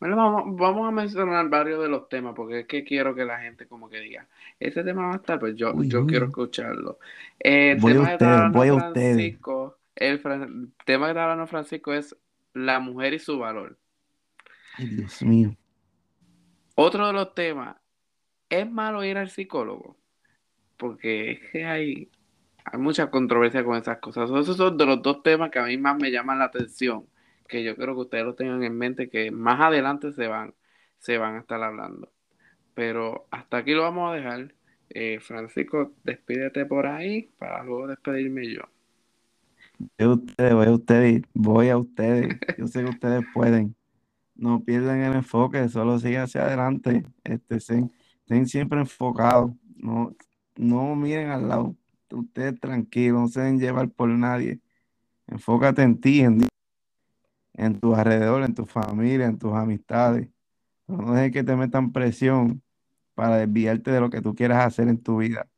[0.01, 0.17] bueno,
[0.57, 3.91] vamos, a mencionar varios de los temas, porque es que quiero que la gente como
[3.91, 4.27] que diga,
[4.59, 6.99] ese tema va a estar, pues yo, yo quiero escucharlo.
[7.39, 9.37] El voy tema a ustedes, voy a ustedes.
[10.01, 10.21] El,
[10.85, 12.17] tema que está hablando Francisco es
[12.53, 13.79] la mujer y su valor.
[14.77, 15.57] Ay, Dios mío.
[16.75, 17.77] Otro de los temas,
[18.49, 19.97] ¿es malo ir al psicólogo?
[20.77, 22.11] Porque es que hay,
[22.65, 24.29] hay mucha controversia con esas cosas.
[24.31, 27.07] Esos son de los dos temas que a mí más me llaman la atención
[27.51, 30.55] que yo creo que ustedes lo tengan en mente, que más adelante se van,
[30.99, 32.11] se van a estar hablando.
[32.75, 34.55] Pero hasta aquí lo vamos a dejar.
[34.89, 38.63] Eh, Francisco, despídete por ahí para luego despedirme yo.
[39.81, 42.39] Voy a ustedes, voy a ustedes, voy a ustedes.
[42.59, 43.75] Yo sé que ustedes pueden.
[44.35, 47.05] No pierdan el enfoque, solo sigan hacia adelante.
[47.25, 49.53] Este, estén, siempre enfocados.
[49.77, 50.15] No,
[50.57, 51.77] no miren al lado.
[52.13, 54.61] Ustedes tranquilos, no se deben llevar por nadie.
[55.27, 56.41] Enfócate en ti, en
[57.55, 60.29] en tu alrededor, en tu familia, en tus amistades.
[60.87, 62.63] No dejes que te metan presión
[63.15, 65.49] para desviarte de lo que tú quieras hacer en tu vida.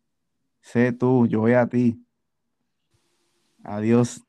[0.60, 2.04] Sé tú, yo voy a ti.
[3.64, 4.24] Adiós.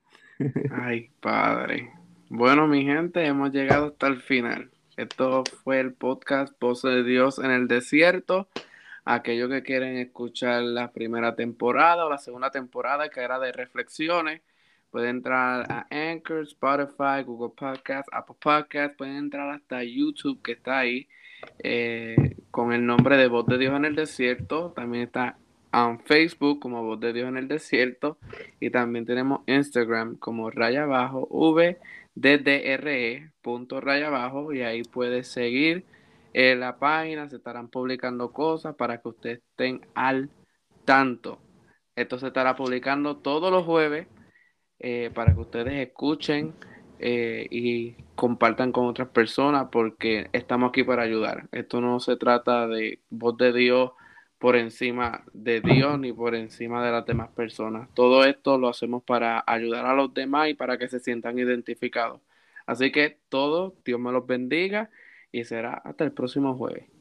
[0.71, 1.91] Ay, padre.
[2.29, 4.71] Bueno, mi gente, hemos llegado hasta el final.
[4.97, 8.47] Esto fue el podcast Voz de Dios en el Desierto.
[9.05, 14.41] Aquellos que quieren escuchar la primera temporada o la segunda temporada, que era de reflexiones,
[14.91, 20.79] pueden entrar a Anchor, Spotify, Google Podcast, Apple Podcast, pueden entrar hasta YouTube, que está
[20.79, 21.07] ahí,
[21.59, 24.71] eh, con el nombre de Voz de Dios en el Desierto.
[24.75, 25.37] También está
[25.73, 28.17] en Facebook como Voz de Dios en el Desierto.
[28.59, 31.79] Y también tenemos Instagram como raya abajo, V
[32.15, 35.85] DDRE punto raya abajo y ahí puedes seguir
[36.33, 40.29] en la página, se estarán publicando cosas para que ustedes estén al
[40.85, 41.39] tanto.
[41.95, 44.07] Esto se estará publicando todos los jueves
[44.79, 46.53] eh, para que ustedes escuchen
[46.99, 51.47] eh, y compartan con otras personas porque estamos aquí para ayudar.
[51.51, 53.91] Esto no se trata de voz de Dios
[54.43, 57.87] por encima de Dios ni por encima de las demás personas.
[57.93, 62.19] Todo esto lo hacemos para ayudar a los demás y para que se sientan identificados.
[62.65, 64.89] Así que todo, Dios me los bendiga
[65.31, 66.92] y será hasta el próximo jueves.